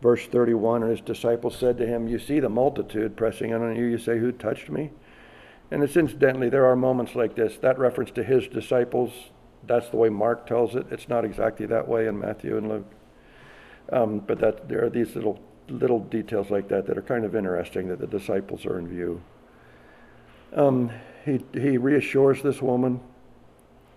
[0.00, 3.76] Verse 31 And his disciples said to him, You see the multitude pressing in on
[3.76, 4.92] you, you say, Who touched me?
[5.70, 7.58] And it's incidentally, there are moments like this.
[7.58, 9.12] That reference to his disciples,
[9.66, 10.86] that's the way Mark tells it.
[10.90, 12.90] It's not exactly that way in Matthew and Luke.
[13.92, 17.34] Um, but that there are these little little details like that that are kind of
[17.34, 19.22] interesting that the disciples are in view.
[20.54, 20.90] Um,
[21.24, 23.00] he, he reassures this woman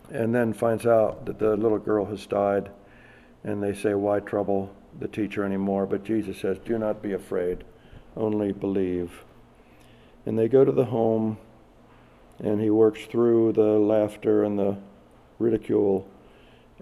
[0.09, 2.71] and then finds out that the little girl has died.
[3.43, 7.63] And they say, Why trouble the teacher anymore, but Jesus says, Do not be afraid,
[8.15, 9.23] only believe.
[10.25, 11.37] And they go to the home,
[12.39, 14.77] and he works through the laughter and the
[15.39, 16.07] ridicule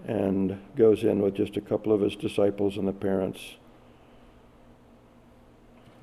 [0.06, 3.56] and goes in with just a couple of his disciples and the parents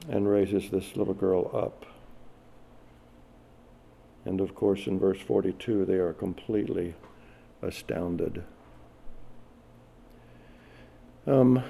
[0.10, 1.86] and raises this little girl up.
[4.26, 6.96] And of course, in verse 42, they are completely
[7.62, 8.44] astounded.
[11.26, 11.64] Um,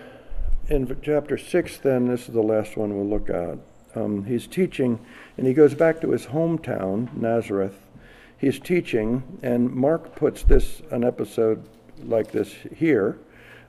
[0.70, 3.60] in chapter 6, then, this is the last one we'll look at.
[3.96, 5.04] Um, he's teaching,
[5.38, 7.83] and he goes back to his hometown, Nazareth.
[8.44, 11.66] He's teaching, and Mark puts this, an episode
[12.04, 13.18] like this here.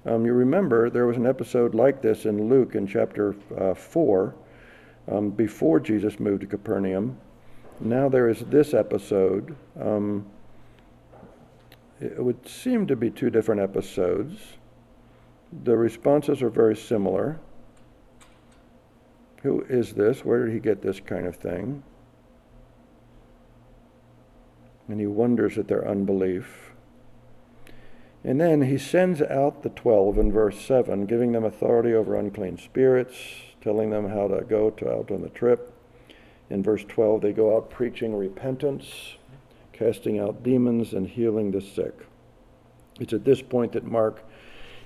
[0.04, 4.34] Um, you remember there was an episode like this in Luke in chapter uh, 4,
[5.06, 7.16] um, before Jesus moved to Capernaum.
[7.78, 9.54] Now there is this episode.
[9.80, 10.26] Um,
[12.00, 14.40] it would seem to be two different episodes.
[15.62, 17.38] The responses are very similar.
[19.44, 20.24] Who is this?
[20.24, 21.84] Where did he get this kind of thing?
[24.88, 26.72] And he wonders at their unbelief.
[28.22, 32.58] And then he sends out the twelve in verse 7, giving them authority over unclean
[32.58, 33.16] spirits,
[33.60, 35.72] telling them how to go to out on the trip.
[36.50, 39.16] In verse 12, they go out preaching repentance,
[39.72, 42.06] casting out demons, and healing the sick.
[43.00, 44.24] It's at this point that Mark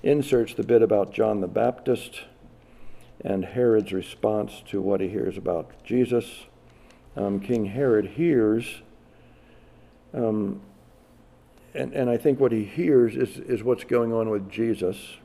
[0.03, 2.23] inserts the bit about John the Baptist
[3.21, 6.47] and Herod's response to what he hears about Jesus.
[7.17, 8.83] Um, King Herod hears,
[10.15, 10.61] um,
[11.75, 15.17] and, and I think what he hears is, is what's going on with Jesus.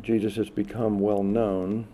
[0.00, 1.86] Jesus has become well known,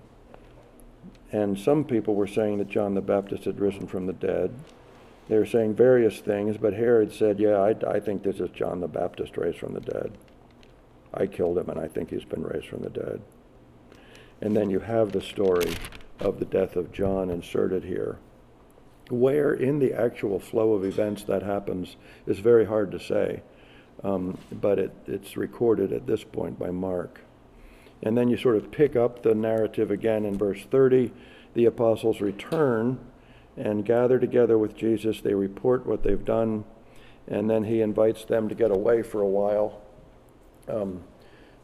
[1.33, 4.55] and some people were saying that John the Baptist had risen from the dead.
[5.29, 8.81] They were saying various things, but Herod said, Yeah, I, I think this is John
[8.81, 10.13] the Baptist raised from the dead.
[11.15, 13.23] I killed him, and I think he's been raised from the dead.
[14.41, 15.75] And then you have the story
[16.21, 18.19] of the death of John inserted here.
[19.11, 23.43] Where in the actual flow of events that happens is very hard to say,
[24.03, 27.21] um, but it, it's recorded at this point by Mark.
[28.03, 31.13] And then you sort of pick up the narrative again in verse 30.
[31.55, 32.99] The apostles return
[33.57, 35.21] and gather together with Jesus.
[35.21, 36.65] They report what they've done,
[37.29, 39.81] and then he invites them to get away for a while.
[40.69, 41.05] Um,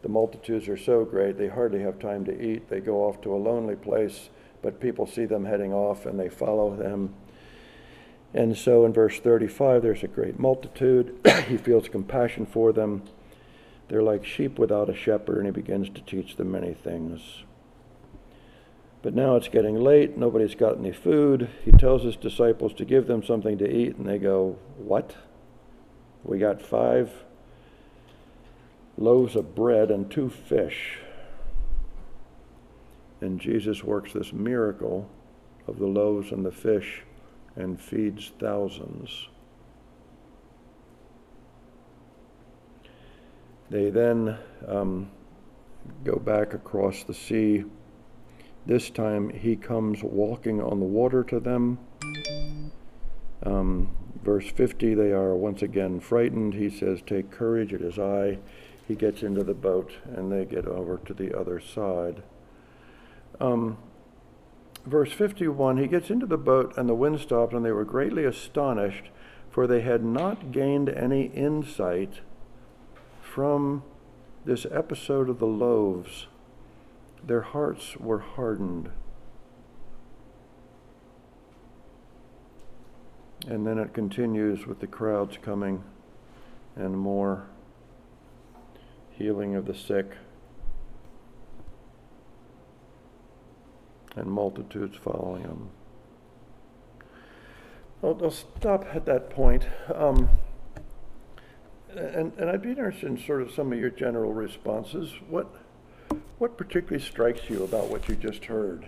[0.01, 2.69] the multitudes are so great, they hardly have time to eat.
[2.69, 4.29] They go off to a lonely place,
[4.61, 7.13] but people see them heading off and they follow them.
[8.33, 11.19] And so in verse 35, there's a great multitude.
[11.47, 13.03] he feels compassion for them.
[13.89, 17.43] They're like sheep without a shepherd, and he begins to teach them many things.
[19.01, 20.17] But now it's getting late.
[20.17, 21.49] Nobody's got any food.
[21.65, 25.15] He tells his disciples to give them something to eat, and they go, What?
[26.23, 27.11] We got five
[28.97, 30.99] loaves of bread and two fish.
[33.19, 35.09] And Jesus works this miracle
[35.67, 37.03] of the loaves and the fish
[37.55, 39.27] and feeds thousands.
[43.69, 44.37] They then
[44.67, 45.09] um,
[46.03, 47.63] go back across the sea.
[48.65, 51.79] This time he comes walking on the water to them.
[53.43, 56.53] Um, verse 50 they are once again frightened.
[56.53, 58.39] He says, Take courage, it is I.
[58.87, 62.23] He gets into the boat and they get over to the other side.
[63.39, 63.77] Um,
[64.85, 68.25] verse 51 he gets into the boat and the wind stopped and they were greatly
[68.25, 69.09] astonished
[69.51, 72.21] for they had not gained any insight
[73.21, 73.83] from
[74.45, 76.27] this episode of the loaves.
[77.25, 78.89] Their hearts were hardened.
[83.47, 85.83] And then it continues with the crowds coming
[86.75, 87.47] and more
[89.11, 90.15] healing of the sick
[94.15, 95.69] and multitudes following him.
[98.03, 99.67] I'll, I'll stop at that point.
[99.93, 100.29] Um,
[101.95, 105.11] and, and I'd be interested in sort of some of your general responses.
[105.29, 105.53] What,
[106.37, 108.87] what particularly strikes you about what you just heard?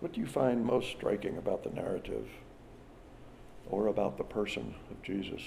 [0.00, 2.28] What do you find most striking about the narrative
[3.68, 5.40] or about the person of Jesus?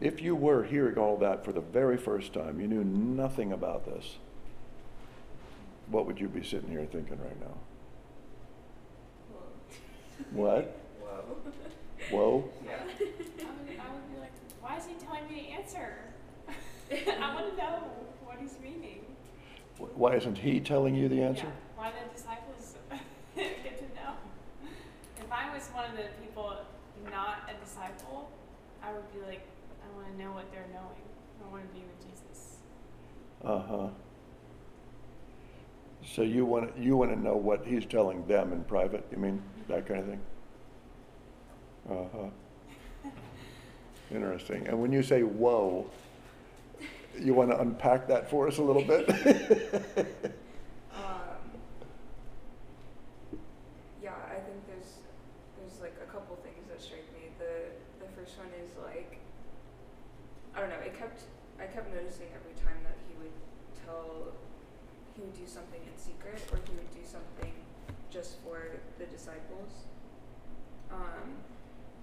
[0.00, 3.86] If you were hearing all that for the very first time, you knew nothing about
[3.86, 4.16] this,
[5.92, 7.54] what would you be sitting here thinking right now?
[10.32, 10.80] What?
[11.00, 11.36] Whoa.
[12.10, 12.44] Whoa?
[12.64, 12.72] Yeah.
[12.72, 15.98] I would, I would be like, why is he telling me to answer?
[16.90, 17.90] I want to know
[18.24, 19.04] what he's meaning.
[19.94, 21.44] Why isn't he telling you the answer?
[21.46, 22.74] Yeah, why the disciples
[23.36, 24.14] get to know.
[25.18, 26.56] If I was one of the people
[27.10, 28.30] not a disciple,
[28.82, 29.42] I would be like,
[29.82, 31.02] I want to know what they're knowing.
[31.44, 32.56] I want to be with Jesus.
[33.44, 33.88] Uh huh.
[36.04, 39.06] So you want you want to know what he's telling them in private?
[39.10, 40.20] You mean that kind of thing?
[41.88, 43.10] Uh huh.
[44.10, 44.66] Interesting.
[44.66, 45.86] And when you say "whoa,"
[47.18, 49.08] you want to unpack that for us a little bit?
[50.92, 51.40] Um,
[54.02, 55.00] yeah, I think there's
[55.56, 57.32] there's like a couple things that strike me.
[57.38, 57.72] The
[58.04, 59.18] the first one is like
[60.54, 60.82] I don't know.
[60.84, 61.22] It kept
[61.58, 63.32] I kept noticing every time that he would
[63.86, 64.32] tell
[65.16, 67.52] he would do something in secret or he would do something
[68.10, 69.88] just for the disciples.
[70.90, 71.40] Um,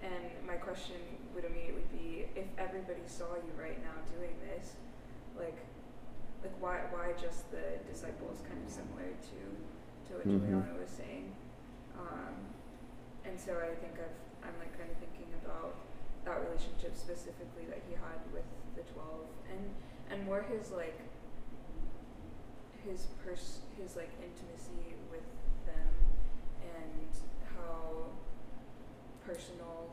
[0.02, 1.02] and my question
[1.34, 4.78] would immediately be if everybody saw you right now doing this,
[5.34, 5.58] like
[6.46, 9.38] like why why just the disciples kind of similar to
[10.06, 10.38] to what Mhm.
[10.46, 11.34] Juliana was saying.
[11.98, 12.54] Um,
[13.26, 15.74] and so I think I've I'm like kind of thinking about
[16.24, 18.46] that relationship specifically that he had with
[18.78, 19.74] the twelve and
[20.08, 20.94] and more his like
[22.86, 25.26] his pers his like intimacy with
[25.66, 25.90] them
[26.62, 27.10] and
[27.58, 28.06] how
[29.26, 29.90] personal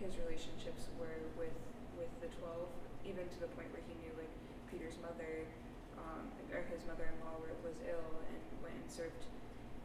[0.00, 1.54] his relationships were with
[1.98, 2.70] with the twelve,
[3.02, 4.30] even to the point where he knew like
[4.70, 5.42] Peter's mother,
[5.98, 9.26] um, or his mother-in-law was ill and went and served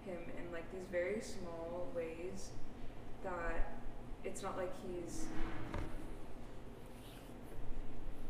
[0.06, 2.52] him in like these very small ways
[3.24, 3.80] that
[4.24, 5.26] it's not like he's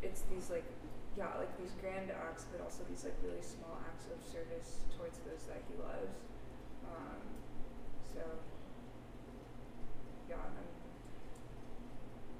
[0.02, 0.64] it's these like
[1.16, 5.18] yeah like these grand acts but also these like really small acts of service towards
[5.26, 6.18] those that he loves.
[6.86, 7.22] Um,
[8.02, 8.22] so
[10.28, 10.73] yeah I'm,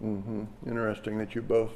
[0.05, 1.73] hmm Interesting that you both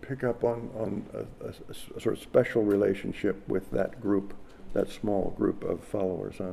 [0.00, 1.52] pick up on, on a, a
[1.96, 4.32] a sort of special relationship with that group,
[4.72, 6.52] that small group of followers, huh?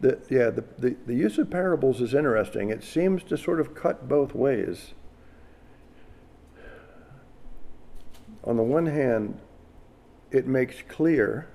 [0.00, 2.70] The, yeah, the, the, the use of parables is interesting.
[2.70, 4.94] It seems to sort of cut both ways.
[8.44, 9.38] On the one hand,
[10.30, 11.48] it makes clear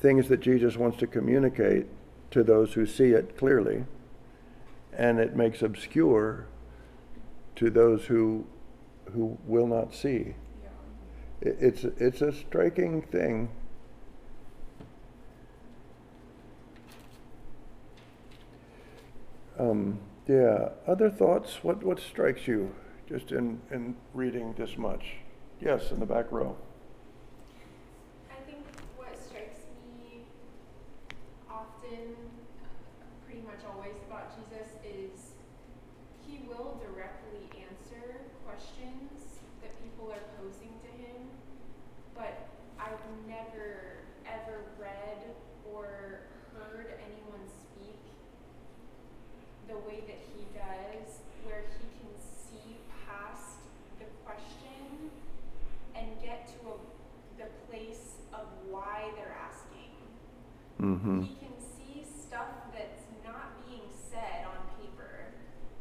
[0.00, 1.86] things that Jesus wants to communicate
[2.30, 3.84] to those who see it clearly,
[4.92, 6.46] and it makes obscure
[7.56, 8.46] to those who
[9.12, 10.34] who will not see.
[11.40, 13.48] it's it's a striking thing.
[19.58, 20.68] Um, yeah.
[20.86, 21.58] Other thoughts?
[21.62, 22.74] What what strikes you
[23.08, 25.16] just in in reading this much?
[25.60, 26.56] Yes, in the back row.
[28.30, 28.64] I think
[28.96, 29.58] what strikes
[29.98, 30.22] me
[31.50, 32.14] often,
[32.62, 35.34] uh, pretty much always about Jesus is
[36.24, 41.26] he will directly answer questions that people are posing to him,
[42.14, 42.46] but
[42.78, 45.34] I've never ever read
[45.74, 46.20] or
[46.54, 47.98] heard anyone speak
[49.66, 53.58] the way that he does, where he can see past
[53.98, 55.10] the question
[55.94, 59.92] and get to a, the place of why they're asking.
[60.80, 61.22] Mm-hmm.
[61.22, 65.34] He can see stuff that's not being said on paper,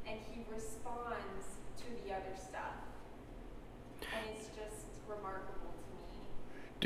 [0.07, 2.75] and he responds to the other stuff.
[4.01, 6.27] And it's just remarkable to me.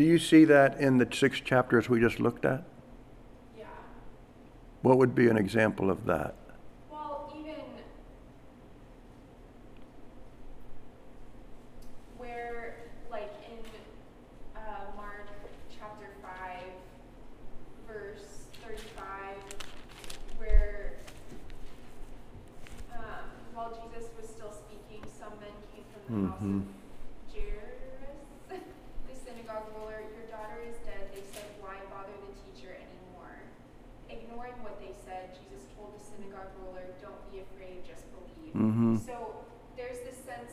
[0.01, 2.63] Do you see that in the six chapters we just looked at?
[3.55, 3.65] Yeah.
[4.81, 6.33] What would be an example of that?
[6.89, 7.53] Well, even
[12.17, 12.77] where,
[13.11, 13.59] like in
[14.55, 15.27] uh, Mark
[15.69, 16.63] chapter 5,
[17.87, 19.37] verse 35,
[20.39, 20.93] where
[22.91, 23.03] um,
[23.53, 26.57] while Jesus was still speaking, some men came from the house Mhm.
[26.57, 26.65] of
[27.31, 27.77] Jairus,
[28.49, 30.01] the synagogue ruler.
[30.01, 31.11] Your daughter is dead.
[31.13, 33.35] They said, Why bother the teacher anymore?
[34.09, 38.51] Ignoring what they said, Jesus told the synagogue ruler, Don't be afraid, just believe.
[38.55, 38.97] Mm-hmm.
[39.07, 39.43] So
[39.77, 40.51] there's this sense,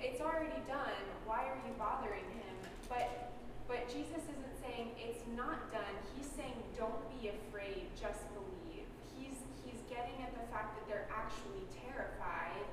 [0.00, 1.00] it's already done.
[1.24, 2.56] Why are you bothering him?
[2.88, 3.32] But
[3.68, 5.94] but Jesus isn't saying it's not done.
[6.16, 8.90] He's saying don't be afraid, just believe.
[9.14, 12.66] He's he's getting at the fact that they're actually terrified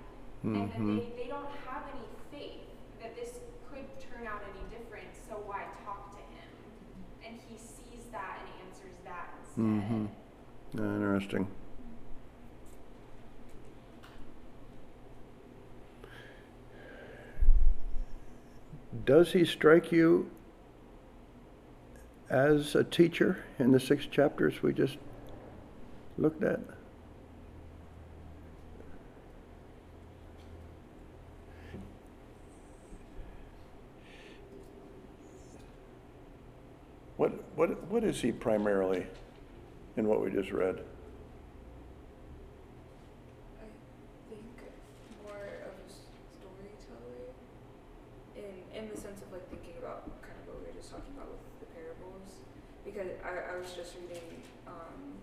[0.44, 0.98] and that Mm-hmm.
[0.98, 2.66] they, they don't have any faith
[3.02, 3.38] that this
[3.70, 6.50] could turn out any different, so why talk to him?
[7.26, 9.64] And he sees that and answers that instead.
[9.64, 10.06] Mm-hmm.
[11.04, 11.48] Interesting.
[19.06, 20.32] Does he strike you
[22.30, 24.98] as a teacher in the six chapters we just
[26.20, 26.60] looked at?
[37.18, 39.06] What, what, what is he primarily
[39.98, 40.80] in what we just read?
[43.60, 43.68] I
[44.32, 44.48] think
[45.28, 47.36] more of a storyteller
[48.40, 51.12] in in the sense of like thinking about kind of what we were just talking
[51.20, 52.40] about with the parables
[52.88, 55.20] because I, I was just reading um,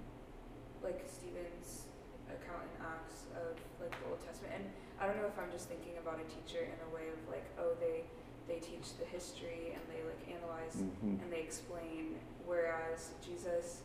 [0.84, 1.88] like Stephen's
[2.28, 4.64] account in Acts of like the Old Testament and
[5.01, 7.49] I don't know if I'm just thinking about a teacher in a way of like
[7.57, 8.05] oh they
[8.53, 11.24] they teach the history and they like analyze Mhm.
[11.24, 12.14] and they explain
[12.47, 13.80] whereas Jesus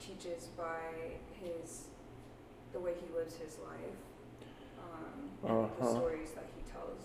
[0.00, 0.78] teaches by
[1.40, 1.84] his
[2.72, 3.96] the way he lives his life
[4.78, 5.48] um, the
[5.84, 5.90] Uh-huh.
[5.90, 6.98] stories that he tells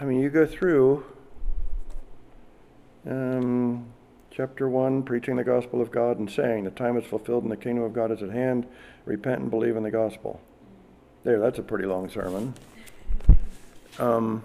[0.00, 1.04] I mean, you go through
[3.08, 3.86] um,
[4.30, 7.56] chapter 1, preaching the gospel of God and saying, The time is fulfilled and the
[7.56, 8.66] kingdom of God is at hand.
[9.06, 10.38] Repent and believe in the gospel.
[11.24, 12.52] There, that's a pretty long sermon.
[13.98, 14.42] Um,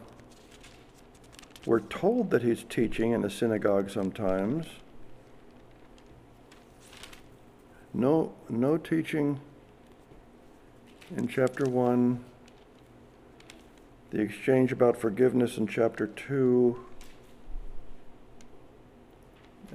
[1.66, 4.66] we're told that he's teaching in the synagogue sometimes.
[7.93, 9.41] No, no teaching
[11.16, 12.24] in chapter 1.
[14.12, 16.86] The exchange about forgiveness in chapter 2.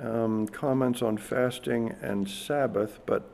[0.00, 3.30] Um, comments on fasting and Sabbath, but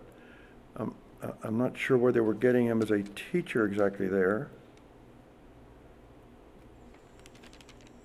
[0.77, 0.95] um,
[1.43, 4.51] I'm not sure where they were getting him as a teacher exactly there.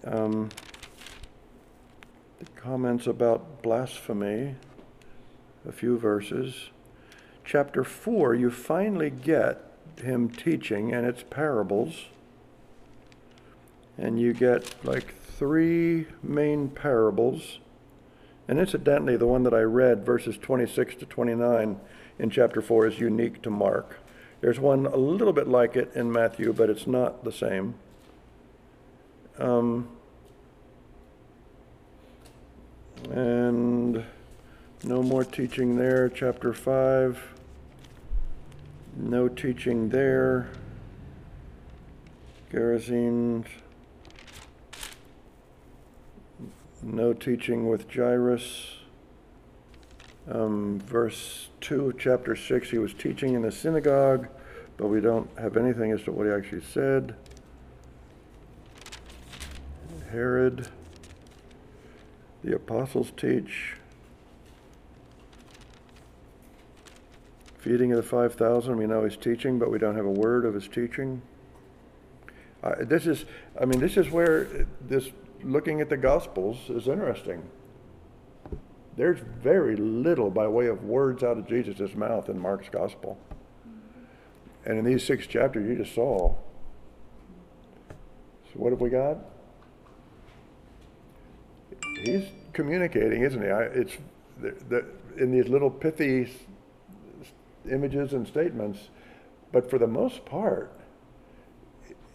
[0.09, 0.49] Um,
[2.39, 4.55] the comments about blasphemy,
[5.67, 6.69] a few verses.
[7.43, 9.69] Chapter 4, you finally get
[10.01, 12.05] him teaching, and it's parables.
[13.97, 17.59] And you get like three main parables.
[18.47, 21.81] And incidentally, the one that I read, verses 26 to 29
[22.17, 23.97] in chapter 4, is unique to Mark.
[24.39, 27.75] There's one a little bit like it in Matthew, but it's not the same.
[29.39, 29.89] Um,
[33.11, 34.03] and
[34.83, 36.09] no more teaching there.
[36.09, 37.33] Chapter 5.
[38.97, 40.49] No teaching there.
[42.51, 43.45] Gerasenes.
[46.83, 48.77] No teaching with Jairus.
[50.29, 54.27] Um, verse 2 of chapter 6, he was teaching in the synagogue,
[54.75, 57.15] but we don't have anything as to what he actually said.
[60.11, 60.67] Herod.
[62.47, 63.73] The apostles teach.
[67.57, 70.53] Feeding of the 5,000, we know he's teaching, but we don't have a word of
[70.53, 71.21] his teaching.
[72.63, 73.25] Uh, this is,
[73.61, 75.11] I mean, this is where this
[75.43, 77.43] looking at the Gospels is interesting.
[78.95, 83.17] There's very little by way of words out of Jesus' mouth in Mark's Gospel.
[84.63, 86.33] And in these six chapters, you just saw.
[87.89, 89.17] So, what have we got?
[92.05, 92.23] He's
[92.57, 93.49] communicating, isn't he?
[93.49, 93.97] I, it's
[94.41, 94.85] the, the,
[95.21, 96.27] in these little pithy
[97.69, 98.89] images and statements,
[99.51, 100.73] but for the most part,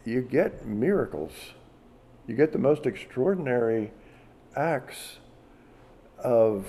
[0.05, 1.33] you get miracles.
[2.27, 3.93] You get the most extraordinary
[4.57, 5.19] acts
[6.19, 6.67] of,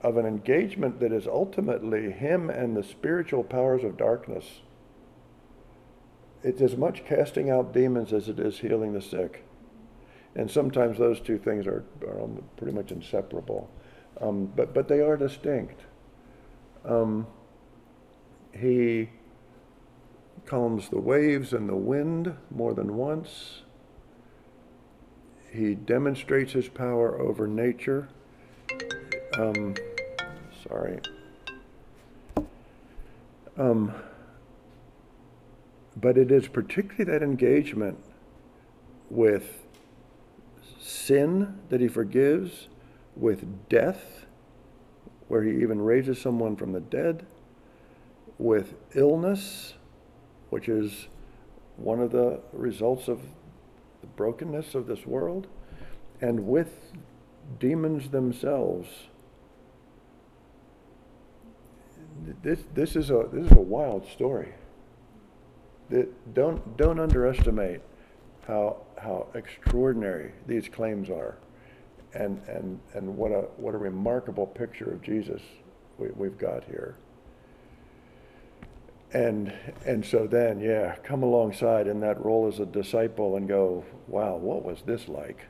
[0.00, 4.60] of an engagement that is ultimately him and the spiritual powers of darkness.
[6.42, 9.43] It's as much casting out demons as it is healing the sick.
[10.36, 13.70] And sometimes those two things are, are pretty much inseparable.
[14.20, 15.80] Um, but, but they are distinct.
[16.84, 17.26] Um,
[18.52, 19.10] he
[20.46, 23.62] calms the waves and the wind more than once.
[25.52, 28.08] He demonstrates his power over nature.
[29.38, 29.74] Um,
[30.68, 31.00] sorry.
[33.56, 33.94] Um,
[35.96, 37.98] but it is particularly that engagement
[39.10, 39.63] with
[40.84, 42.68] sin that he forgives,
[43.16, 44.26] with death,
[45.28, 47.24] where he even raises someone from the dead,
[48.38, 49.74] with illness,
[50.50, 51.08] which is
[51.76, 53.20] one of the results of
[54.02, 55.46] the brokenness of this world,
[56.20, 56.92] and with
[57.58, 58.88] demons themselves.
[62.42, 64.52] This, this, is, a, this is a wild story.
[65.88, 67.80] That don't, don't underestimate
[68.46, 71.38] how, how extraordinary these claims are
[72.14, 75.42] and, and, and what, a, what a remarkable picture of Jesus
[75.98, 76.96] we, we've got here.
[79.12, 79.52] And,
[79.86, 84.36] and so then, yeah, come alongside in that role as a disciple and go, wow,
[84.36, 85.46] what was this like?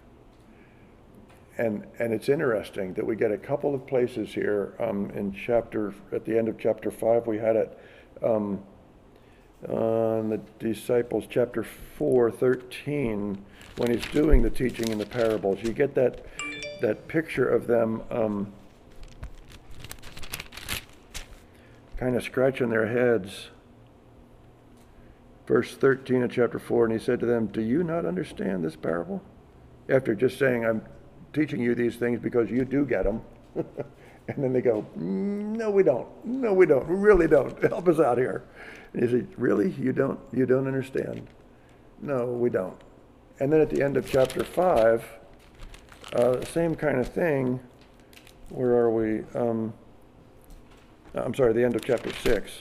[1.57, 5.95] And, and it's interesting that we get a couple of places here um, in chapter,
[6.13, 7.79] at the end of chapter 5, we had it
[8.23, 8.63] um,
[9.69, 13.39] on the disciples, chapter 4, 13,
[13.77, 15.59] when he's doing the teaching in the parables.
[15.63, 16.25] You get that,
[16.81, 18.53] that picture of them um,
[21.97, 23.49] kind of scratching their heads.
[25.47, 28.77] Verse 13 of chapter 4, and he said to them, Do you not understand this
[28.77, 29.23] parable?
[29.89, 30.83] After just saying, I'm
[31.35, 33.23] teaching you these things because you do get them.
[34.29, 36.09] and then they go, "Mm, No, we don't.
[36.25, 36.89] No, we don't.
[36.89, 37.61] We really don't.
[37.69, 38.45] Help us out here.
[38.93, 39.71] And said, Really?
[39.73, 41.27] You don't, you don't understand?
[42.01, 42.77] No, we don't.
[43.41, 45.05] And then at the end of chapter 5,
[46.15, 47.61] uh, same kind of thing.
[48.51, 49.25] Where are we?
[49.35, 49.73] Um,
[51.15, 52.53] I'm sorry, the end of chapter 6.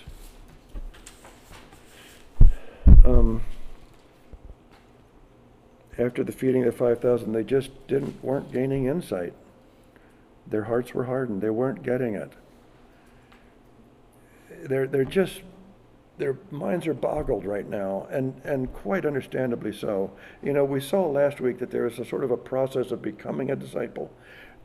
[3.06, 3.42] Um,
[5.98, 9.34] after the feeding of the 5,000, they just didn't, weren't gaining insight.
[10.48, 11.42] Their hearts were hardened.
[11.42, 12.34] They weren't getting it.
[14.64, 15.42] They're, they're just,
[16.18, 20.12] their minds are boggled right now, and, and quite understandably so.
[20.42, 23.02] You know, we saw last week that there is a sort of a process of
[23.02, 24.12] becoming a disciple.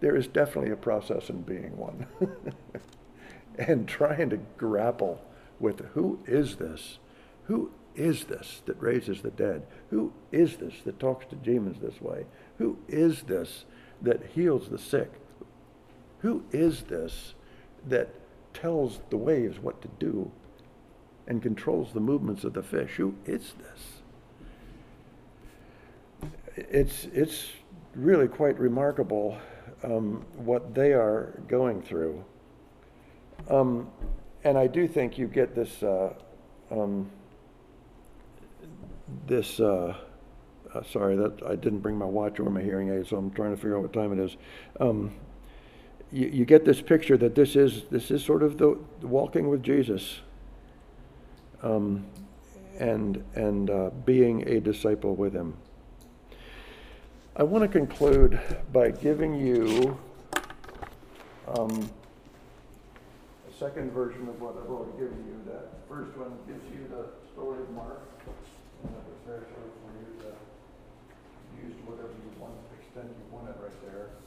[0.01, 2.07] There is definitely a process in being one.
[3.59, 5.21] and trying to grapple
[5.59, 6.99] with who is this?
[7.45, 9.67] Who is this that raises the dead?
[9.91, 12.27] Who is this that talks to demons this way?
[12.59, 13.65] Who is this
[14.01, 15.13] that heals the sick?
[16.21, 17.35] Who is this
[17.87, 18.09] that
[18.55, 20.31] tells the waves what to do
[21.27, 22.97] and controls the movements of the fish?
[22.97, 23.99] Who is this?
[26.71, 27.49] it's, it's
[27.95, 29.39] really quite remarkable
[29.85, 32.25] um, what they are going through.
[33.49, 33.89] Um,
[34.45, 36.15] and I do think you get this, uh,
[36.71, 37.11] um,
[39.27, 39.97] this, uh,
[40.75, 43.51] uh, sorry, that, I didn't bring my watch or my hearing aid, so I'm trying
[43.51, 44.37] to figure out what time it is.
[44.81, 45.13] Um,
[46.13, 49.63] you, you get this picture that this is, this is sort of the walking with
[49.63, 50.21] Jesus.
[51.63, 52.07] Um,
[52.79, 55.57] and, and uh, being a disciple with him.
[57.37, 58.41] I want to conclude
[58.73, 59.99] by giving you
[61.47, 61.91] um,
[63.49, 65.39] a second version of what I've already given you.
[65.47, 69.91] That first one gives you the story of Mark, and that was there sort for
[69.99, 70.31] you to
[71.67, 74.07] use whatever you want, extend you want it right there.
[74.07, 74.27] Um,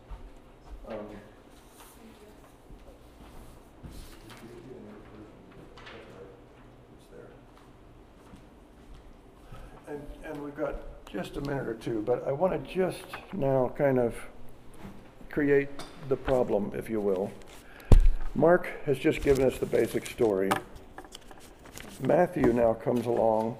[0.00, 0.98] another version, that's right, it's there.
[9.88, 10.76] And, and we've got
[11.06, 14.14] just a minute or two, but I want to just now kind of
[15.30, 15.68] create
[16.08, 17.30] the problem, if you will.
[18.34, 20.50] Mark has just given us the basic story.
[22.00, 23.58] Matthew now comes along,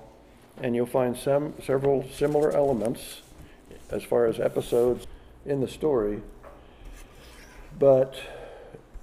[0.62, 3.22] and you'll find some, several similar elements
[3.90, 5.06] as far as episodes
[5.44, 6.22] in the story,
[7.80, 8.14] but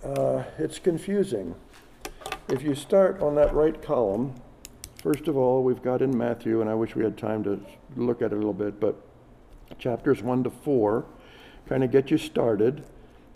[0.05, 1.55] uh, it's confusing.
[2.47, 4.35] If you start on that right column,
[5.03, 7.61] First of all, we've got in Matthew, and I wish we had time to
[7.95, 8.95] look at it a little bit, but
[9.77, 11.05] chapters 1 to 4
[11.69, 12.83] kind of get you started.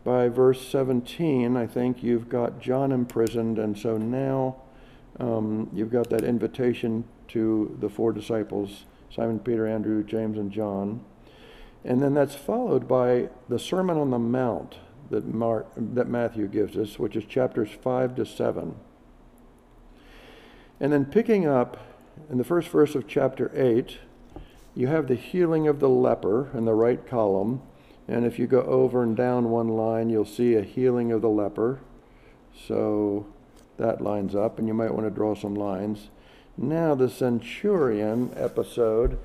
[0.03, 4.55] By verse 17, I think you've got John imprisoned, and so now
[5.19, 11.05] um, you've got that invitation to the four disciples Simon, Peter, Andrew, James, and John.
[11.85, 14.77] And then that's followed by the Sermon on the Mount
[15.11, 18.75] that, Mark, that Matthew gives us, which is chapters 5 to 7.
[20.79, 21.77] And then picking up
[22.29, 23.99] in the first verse of chapter 8,
[24.73, 27.61] you have the healing of the leper in the right column.
[28.07, 31.29] And if you go over and down one line, you'll see a healing of the
[31.29, 31.81] leper.
[32.67, 33.27] So
[33.77, 36.09] that lines up, and you might want to draw some lines.
[36.57, 39.19] Now, the centurion episode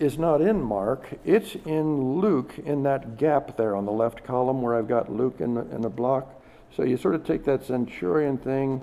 [0.00, 4.62] is not in Mark, it's in Luke, in that gap there on the left column
[4.62, 6.42] where I've got Luke in the, in the block.
[6.74, 8.82] So you sort of take that centurion thing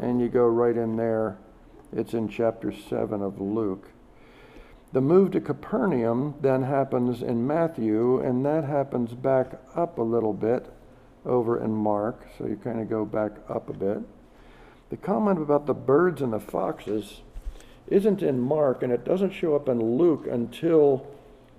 [0.00, 1.36] and you go right in there
[1.94, 3.88] it's in chapter 7 of Luke.
[4.92, 10.32] The move to Capernaum then happens in Matthew, and that happens back up a little
[10.32, 10.72] bit
[11.24, 13.98] over in Mark, so you kind of go back up a bit.
[14.90, 17.22] The comment about the birds and the foxes
[17.88, 21.06] isn't in Mark, and it doesn't show up in Luke until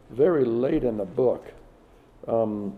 [0.09, 1.53] very late in the book,
[2.28, 2.76] um,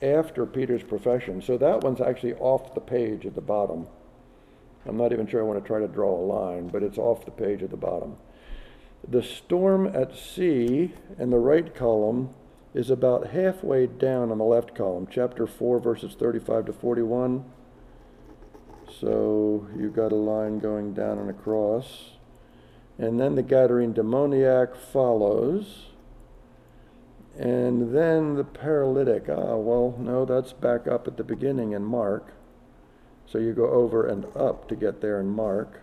[0.00, 1.40] after Peter's profession.
[1.42, 3.86] So that one's actually off the page at the bottom.
[4.86, 7.24] I'm not even sure I want to try to draw a line, but it's off
[7.24, 8.16] the page at the bottom.
[9.08, 12.34] The storm at sea in the right column
[12.74, 17.44] is about halfway down on the left column, chapter 4, verses 35 to 41.
[19.00, 22.12] So you've got a line going down and across.
[22.98, 25.86] And then the Gadarene demoniac follows.
[27.38, 29.28] And then the paralytic.
[29.28, 32.34] Ah, well, no, that's back up at the beginning in Mark.
[33.26, 35.82] So you go over and up to get there in Mark.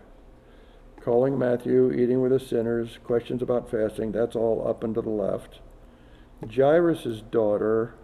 [1.00, 5.08] Calling Matthew, eating with the sinners, questions about fasting, that's all up and to the
[5.08, 5.60] left.
[6.54, 7.94] Jairus' daughter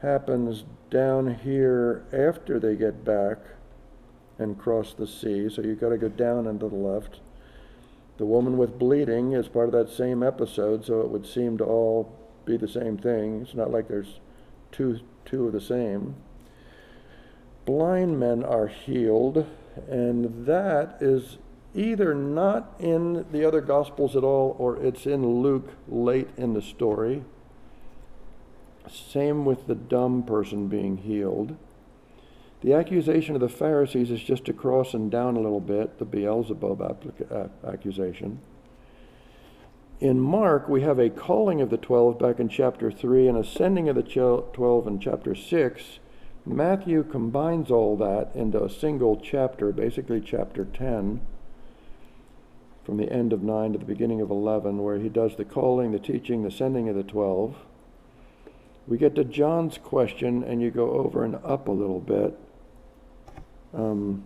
[0.00, 3.38] happens down here after they get back
[4.38, 7.20] and cross the sea, so you've got to go down and to the left.
[8.18, 11.64] The woman with bleeding is part of that same episode, so it would seem to
[11.64, 12.12] all
[12.44, 13.42] be the same thing.
[13.42, 14.20] It's not like there's
[14.72, 16.14] two two of the same
[17.66, 19.44] blind men are healed,
[19.90, 21.36] and that is
[21.74, 26.62] either not in the other Gospels at all or it's in Luke late in the
[26.62, 27.22] story.
[28.88, 31.56] Same with the dumb person being healed.
[32.66, 36.04] The accusation of the Pharisees is just to cross and down a little bit, the
[36.04, 38.40] Beelzebub applica- uh, accusation.
[40.00, 43.44] In Mark, we have a calling of the twelve back in chapter 3 and a
[43.44, 46.00] sending of the twelve in chapter 6
[46.44, 51.20] Matthew combines all that into a single chapter, basically chapter 10,
[52.84, 55.92] from the end of 9 to the beginning of 11, where he does the calling,
[55.92, 57.54] the teaching, the sending of the 12.
[58.88, 62.36] We get to John's question, and you go over and up a little bit.
[63.76, 64.24] Um,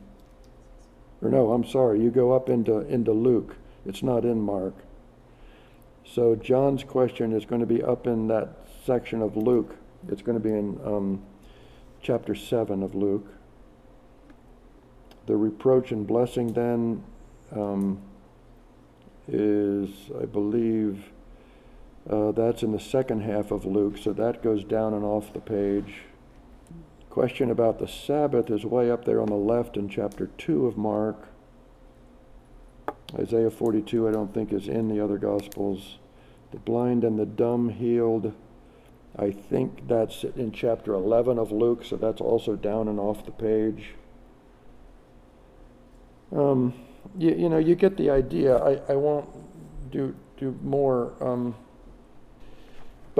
[1.20, 3.56] or no, I'm sorry, you go up into, into Luke.
[3.84, 4.74] It's not in Mark.
[6.06, 8.48] So John's question is going to be up in that
[8.86, 9.76] section of Luke.
[10.08, 11.22] It's going to be in um,
[12.00, 13.26] chapter 7 of Luke.
[15.26, 17.02] The reproach and blessing then
[17.52, 18.00] um,
[19.28, 19.90] is,
[20.20, 21.04] I believe,
[22.08, 25.38] Uh, that's in the second half of Luke, so that goes down and off the
[25.38, 26.06] page.
[27.10, 30.78] Question about the Sabbath is way up there on the left in chapter 2 of
[30.78, 31.26] Mark.
[33.18, 35.98] Isaiah 42, I don't think, is in the other Gospels.
[36.52, 38.32] The blind and the dumb healed.
[39.18, 43.32] I think that's in chapter 11 of Luke, so that's also down and off the
[43.32, 43.94] page.
[46.30, 46.74] Um,
[47.18, 48.56] you, you know, you get the idea.
[48.56, 49.28] I, I won't
[49.90, 51.12] do, do more.
[51.20, 51.56] Um,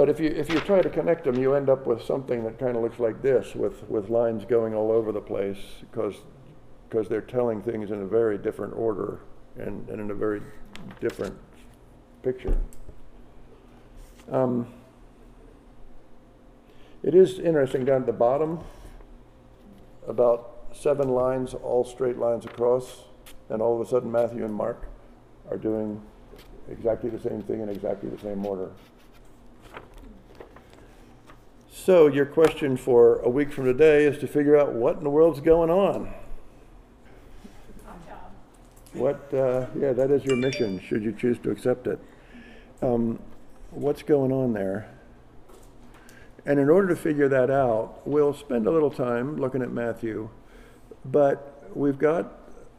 [0.01, 2.59] but if you, if you try to connect them, you end up with something that
[2.59, 5.59] kind of looks like this, with, with lines going all over the place,
[5.91, 6.15] because,
[7.11, 9.21] they're telling things in a very different order
[9.59, 10.41] and, and in a very
[11.01, 11.37] different
[12.23, 12.57] picture.
[14.33, 14.73] Um,
[17.03, 18.61] it is interesting down at the bottom,
[20.09, 23.03] about seven lines, all straight lines across,
[23.51, 24.89] and all of a sudden Matthew and Mark
[25.51, 26.01] are doing
[26.71, 28.71] exactly the same thing in exactly the same order.
[31.83, 35.09] So your question for a week from today is to figure out what in the
[35.09, 36.13] world's going on.
[38.93, 41.99] What, uh, yeah, that is your mission, should you choose to accept it.
[42.83, 43.19] Um,
[43.71, 44.91] what's going on there?
[46.45, 50.29] And in order to figure that out, we'll spend a little time looking at Matthew,
[51.03, 52.31] but we've got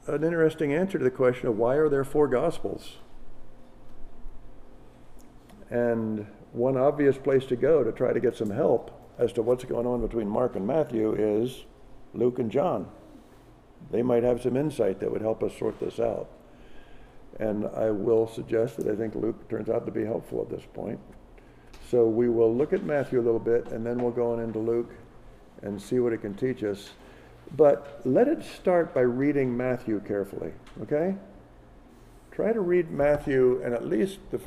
[0.06, 2.98] an interesting answer to the question of why are there four Gospels?
[5.72, 9.64] And one obvious place to go to try to get some help as to what's
[9.64, 11.66] going on between Mark and Matthew is
[12.14, 12.88] Luke and John.
[13.90, 16.30] They might have some insight that would help us sort this out.
[17.40, 20.66] And I will suggest that I think Luke turns out to be helpful at this
[20.74, 21.00] point.
[21.90, 24.60] So we will look at Matthew a little bit and then we'll go on into
[24.60, 24.92] Luke
[25.62, 26.92] and see what it can teach us.
[27.56, 31.16] But let it start by reading Matthew carefully, okay?
[32.32, 34.40] Try to read Matthew and at least the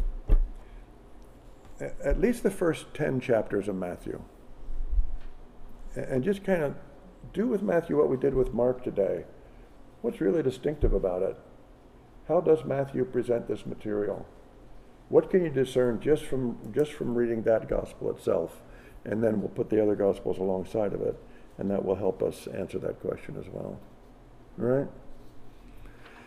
[1.81, 4.22] at least the first 10 chapters of Matthew.
[5.97, 6.75] And just kind of
[7.33, 9.25] do with Matthew what we did with Mark today.
[10.03, 11.37] What's really distinctive about it?
[12.29, 14.27] How does Matthew present this material?
[15.09, 18.62] What can you discern just from just from reading that gospel itself?
[19.05, 21.16] And then we'll put the other gospels alongside of it,
[21.59, 23.79] and that will help us answer that question as well.
[24.59, 24.89] All right?